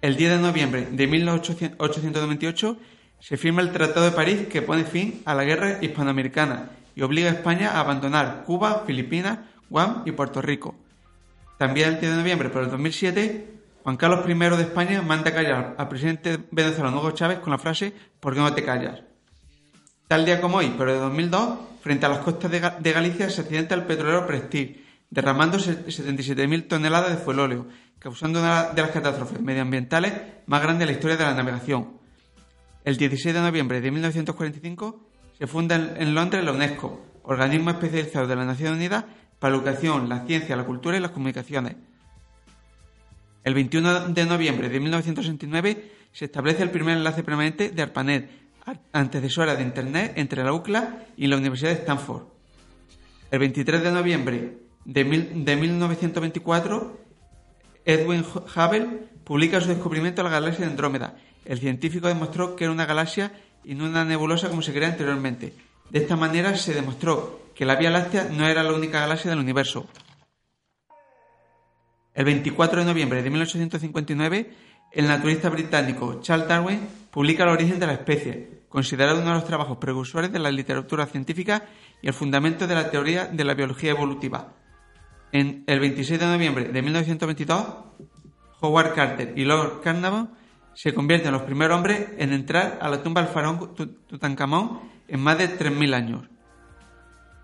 El 0.01 0.17
10 0.17 0.31
de 0.31 0.39
noviembre 0.39 0.89
de 0.91 1.07
1898 1.09 2.77
se 3.19 3.37
firma 3.37 3.63
el 3.63 3.73
Tratado 3.73 4.07
de 4.07 4.13
París 4.13 4.47
que 4.49 4.63
pone 4.63 4.85
fin 4.85 5.23
a 5.25 5.35
la 5.35 5.43
guerra 5.43 5.79
hispanoamericana 5.81 6.71
y 6.95 7.03
obliga 7.03 7.31
a 7.31 7.35
España 7.35 7.73
a 7.73 7.81
abandonar 7.81 8.45
Cuba, 8.45 8.85
Filipinas, 8.87 9.41
Guam 9.69 10.03
y 10.07 10.13
Puerto 10.13 10.41
Rico. 10.41 10.77
También 11.59 11.89
el 11.89 12.01
10 12.01 12.13
de 12.13 12.19
noviembre, 12.19 12.49
pero 12.49 12.65
el 12.65 12.71
2007, 12.71 13.51
Juan 13.83 13.97
Carlos 13.97 14.25
I 14.29 14.35
de 14.35 14.63
España 14.63 15.03
manda 15.03 15.35
callar 15.35 15.75
al 15.77 15.89
presidente 15.89 16.39
venezolano 16.53 16.99
Hugo 16.99 17.11
Chávez 17.11 17.41
con 17.41 17.51
la 17.51 17.59
frase 17.59 17.93
¿Por 18.21 18.35
qué 18.35 18.41
no 18.41 18.55
te 18.55 18.63
callas? 18.63 19.03
Tal 20.07 20.25
día 20.25 20.41
como 20.41 20.59
hoy, 20.59 20.75
pero 20.79 20.93
de 20.93 21.01
2002, 21.01 21.59
frente 21.83 22.07
a 22.07 22.09
las 22.09 22.19
costas 22.19 22.51
de, 22.53 22.93
Galicia 22.93 23.29
se 23.31 23.41
accidenta 23.41 23.75
el 23.75 23.83
petrolero 23.83 24.27
Prestige, 24.29 24.81
derramando 25.11 25.59
77.000 25.59 26.69
toneladas 26.69 27.11
de 27.11 27.17
fuelóleo, 27.17 27.67
causando 27.99 28.41
una 28.41 28.71
de 28.73 28.83
las 28.83 28.91
catástrofes 28.91 29.41
medioambientales 29.41 30.13
más 30.47 30.63
grandes 30.63 30.87
de 30.87 30.93
la 30.93 30.93
historia 30.93 31.17
de 31.17 31.25
la 31.25 31.35
navegación. 31.35 31.99
El 32.85 32.97
16 32.97 33.35
de 33.35 33.41
noviembre 33.41 33.81
de 33.81 33.91
1945 33.91 35.09
se 35.39 35.47
funda 35.47 35.77
en 35.77 36.15
Londres 36.15 36.45
la 36.45 36.53
UNESCO, 36.53 37.05
organismo 37.25 37.71
especializado 37.71 38.27
de 38.27 38.37
las 38.37 38.47
Naciones 38.47 38.77
Unidas 38.77 39.05
para 39.39 39.53
la 39.53 39.59
educación, 39.59 40.09
la 40.09 40.27
ciencia, 40.27 40.57
la 40.57 40.65
cultura 40.65 40.97
y 40.97 41.01
las 41.01 41.11
comunicaciones. 41.11 41.77
El 43.45 43.55
21 43.55 44.09
de 44.09 44.27
noviembre 44.27 44.69
de 44.69 44.81
1969 44.81 45.93
se 46.13 46.25
establece 46.27 46.63
el 46.63 46.71
primer 46.71 46.97
enlace 46.97 47.23
permanente 47.23 47.71
de 47.71 47.83
ARPANET, 47.83 48.31
antecesora 48.93 49.55
de 49.55 49.63
Internet 49.63 50.13
entre 50.17 50.45
la 50.45 50.53
UCLA 50.53 51.07
y 51.17 51.27
la 51.29 51.37
Universidad 51.37 51.71
de 51.71 51.77
Stanford. 51.77 52.25
El 53.31 53.39
23 53.39 53.83
de 53.83 53.93
noviembre 53.93 54.59
de, 54.89 55.05
de 55.05 55.57
1924 55.57 56.99
Edwin 57.84 58.24
Hubble 58.24 58.86
publica 59.22 59.61
su 59.61 59.68
descubrimiento 59.68 60.22
de 60.22 60.30
la 60.30 60.34
galaxia 60.34 60.64
de 60.64 60.70
Andrómeda. 60.70 61.16
El 61.45 61.59
científico 61.59 62.09
demostró 62.09 62.57
que 62.57 62.64
era 62.64 62.72
una 62.72 62.86
galaxia 62.86 63.32
y 63.64 63.74
no 63.74 63.84
una 63.84 64.07
nebulosa 64.07 64.49
como 64.49 64.62
se 64.62 64.72
creía 64.72 64.89
anteriormente. 64.89 65.53
De 65.91 65.99
esta 65.99 66.16
manera 66.16 66.57
se 66.57 66.72
demostró 66.72 67.51
que 67.55 67.66
la 67.66 67.76
Vía 67.76 67.91
Láctea 67.91 68.28
no 68.30 68.47
era 68.47 68.62
la 68.62 68.72
única 68.72 69.01
galaxia 69.01 69.30
del 69.30 69.41
universo. 69.41 69.86
El 72.14 72.24
24 72.24 72.80
de 72.80 72.86
noviembre 72.86 73.22
de 73.22 73.28
1859, 73.28 74.51
el 74.93 75.07
naturalista 75.07 75.51
británico 75.51 76.20
Charles 76.22 76.49
Darwin 76.49 76.80
publica 77.11 77.43
El 77.43 77.51
origen 77.51 77.78
de 77.78 77.86
la 77.86 77.93
especie, 77.93 78.62
considerado 78.70 79.20
uno 79.20 79.28
de 79.28 79.34
los 79.34 79.45
trabajos 79.45 79.76
precursores 79.76 80.32
de 80.32 80.39
la 80.39 80.51
literatura 80.51 81.05
científica 81.05 81.66
y 82.01 82.09
el 82.09 82.14
fundamento 82.14 82.66
de 82.66 82.74
la 82.74 82.91
teoría 82.91 83.26
de 83.26 83.45
la 83.45 83.53
biología 83.53 83.91
evolutiva. 83.91 84.55
El 85.33 85.81
26 85.81 86.20
de 86.20 86.26
noviembre 86.26 86.64
de 86.68 86.83
1922, 86.83 87.66
Howard 88.61 88.95
Carter 88.95 89.35
y 89.37 89.45
Lord 89.45 89.83
Carnarvon 89.83 90.31
se 90.74 90.95
convierten 90.95 91.29
en 91.29 91.33
los 91.35 91.43
primeros 91.43 91.76
hombres 91.76 92.09
en 92.18 92.33
entrar 92.33 92.79
a 92.81 92.89
la 92.89 93.03
tumba 93.03 93.20
del 93.20 93.33
faraón 93.33 93.74
Tutankamón 93.74 94.81
en 95.07 95.20
más 95.20 95.37
de 95.37 95.59
3.000 95.59 95.95
años. 95.95 96.29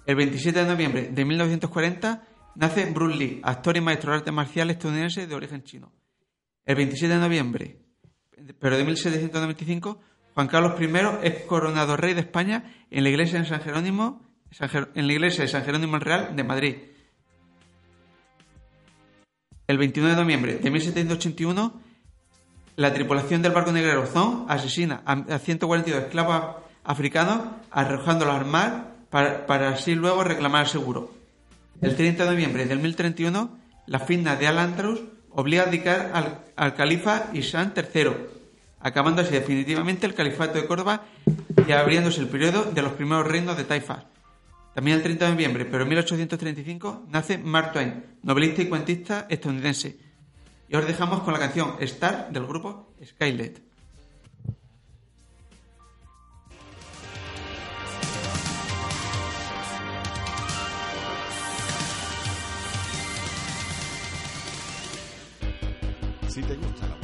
El 0.07 0.16
27 0.16 0.61
de 0.61 0.66
noviembre 0.66 1.09
de 1.12 1.24
1940 1.24 2.22
nace 2.57 2.87
Bruce 2.93 3.16
Lee, 3.16 3.41
actor 3.43 3.76
y 3.76 3.80
maestro 3.80 4.12
de 4.12 4.18
artes 4.18 4.32
marciales 4.32 4.76
estadounidense 4.76 5.26
de 5.26 5.35
origen 5.35 5.62
chino. 5.64 5.93
El 6.64 6.76
27 6.76 7.14
de 7.14 7.20
noviembre, 7.20 7.78
pero 8.59 8.76
de 8.76 8.85
1795, 8.85 10.01
Juan 10.35 10.49
Carlos 10.49 10.80
I 10.80 10.89
es 11.22 11.43
coronado 11.43 11.97
rey 11.97 12.14
de 12.14 12.20
España 12.20 12.64
en 12.91 13.03
la 13.05 13.11
iglesia 13.11 13.41
de 13.41 13.47
San 13.47 13.61
Jerónimo, 13.61 14.22
en 14.95 15.07
la 15.07 15.12
iglesia 15.12 15.45
de 15.45 15.49
San 15.49 15.64
Jerónimo 15.64 15.97
el 15.97 16.03
Real 16.03 16.37
de 16.37 16.45
Madrid. 16.45 16.76
El 19.67 19.79
29 19.79 20.15
de 20.15 20.23
noviembre 20.23 20.57
de 20.57 20.71
1781, 20.71 21.81
la 22.77 22.93
tripulación 22.93 23.41
del 23.41 23.53
barco 23.53 23.73
negrero 23.73 24.05
Zon 24.07 24.45
asesina 24.49 25.03
a 25.07 25.39
142 25.39 26.03
esclavos 26.03 26.57
africanos 26.85 27.41
arrojándolos 27.71 28.35
al 28.35 28.45
mar 28.45 28.95
para, 29.11 29.69
así 29.71 29.95
luego 29.95 30.23
reclamar 30.23 30.65
el 30.65 30.71
seguro. 30.71 31.15
El 31.81 31.97
30 31.97 32.25
de 32.25 32.31
noviembre 32.31 32.67
del 32.67 32.79
1031, 32.79 33.59
la 33.87 34.01
fitna 34.01 34.37
de 34.37 34.49
Al-Andalus 34.49 35.01
obliga 35.31 35.62
a 35.62 35.67
dedicar 35.67 36.11
al, 36.12 36.41
al 36.57 36.75
califa 36.75 37.31
Isán 37.33 37.73
III, 37.75 38.11
acabando 38.81 39.23
así 39.23 39.33
definitivamente 39.33 40.05
el 40.07 40.15
califato 40.15 40.61
de 40.61 40.67
Córdoba 40.67 41.05
y 41.67 41.73
abriéndose 41.73 42.21
el 42.21 42.29
periodo 42.29 42.65
de 42.65 42.83
los 42.83 42.93
primeros 42.93 43.27
reinos 43.27 43.57
de 43.57 43.65
Taifas. 43.65 44.05
También 44.75 44.97
el 44.97 45.03
30 45.05 45.25
de 45.25 45.31
noviembre, 45.31 45.64
pero 45.66 45.85
en 45.85 45.89
1835, 45.91 47.07
nace 47.09 47.39
Mark 47.39 47.72
Twain, 47.72 48.05
novelista 48.22 48.61
y 48.62 48.68
cuentista 48.68 49.27
estadounidense. 49.31 49.97
Y 50.68 50.75
os 50.75 50.85
dejamos 50.85 51.22
con 51.22 51.33
la 51.33 51.39
canción 51.39 51.77
Star 51.79 52.31
del 52.33 52.45
grupo 52.45 52.93
Skylet. 53.05 53.62
Si 66.29 66.43
te 66.43 66.57
gusta 66.57 66.89
la 66.89 67.04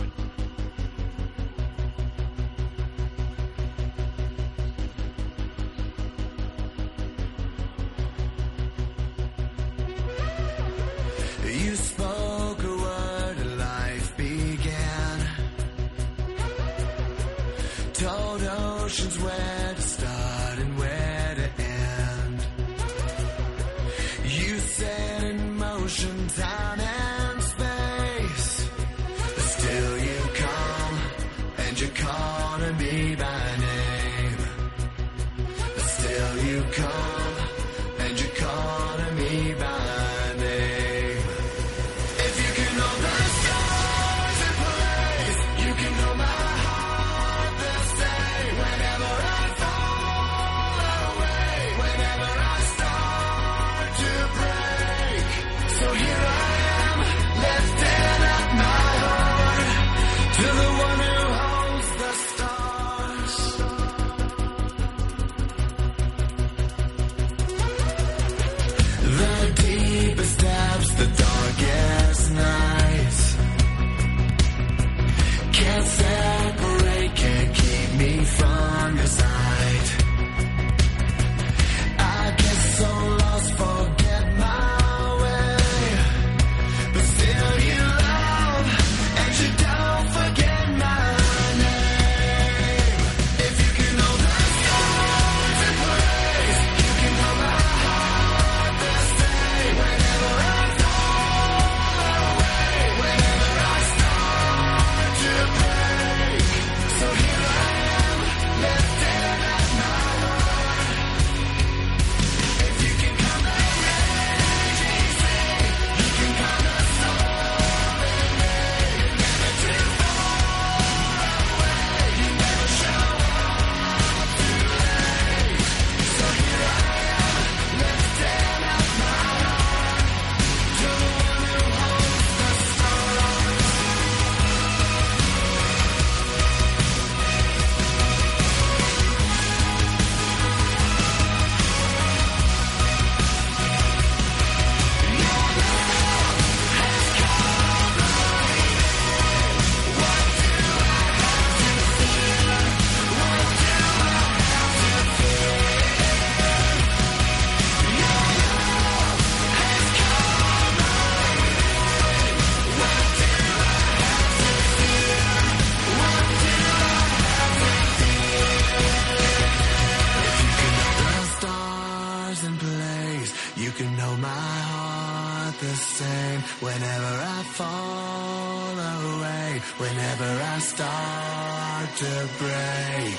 start 180.60 181.88
to 181.96 182.28
break. 182.38 183.18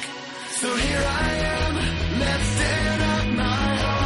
So 0.59 0.67
here 0.75 1.05
I 1.07 1.29
am, 1.57 1.75
lifting 2.19 3.01
up 3.13 3.27
my 3.35 3.75
heart, 3.83 4.00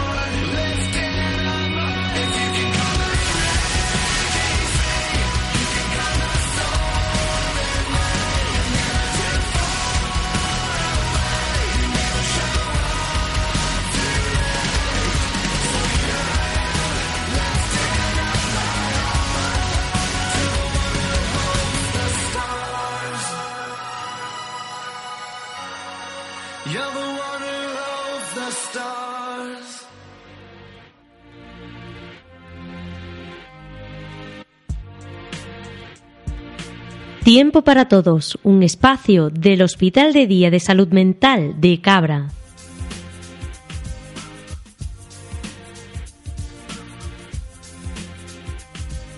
Tiempo 37.26 37.64
para 37.64 37.88
todos, 37.88 38.38
un 38.44 38.62
espacio 38.62 39.32
del 39.32 39.64
Hospital 39.64 40.14
de 40.14 40.28
Día 40.28 40.52
de 40.52 40.60
Salud 40.60 40.90
Mental 40.90 41.60
de 41.60 41.82
Cabra. 41.82 42.28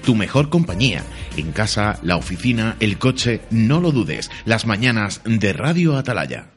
Tu 0.06 0.16
mejor 0.16 0.48
compañía. 0.48 1.04
En 1.36 1.52
casa, 1.52 2.00
la 2.02 2.16
oficina, 2.16 2.78
el 2.80 2.98
coche, 2.98 3.42
no 3.52 3.82
lo 3.82 3.92
dudes. 3.92 4.32
Las 4.46 4.66
mañanas 4.66 5.20
de 5.26 5.52
Radio 5.52 5.98
Atalaya. 5.98 6.57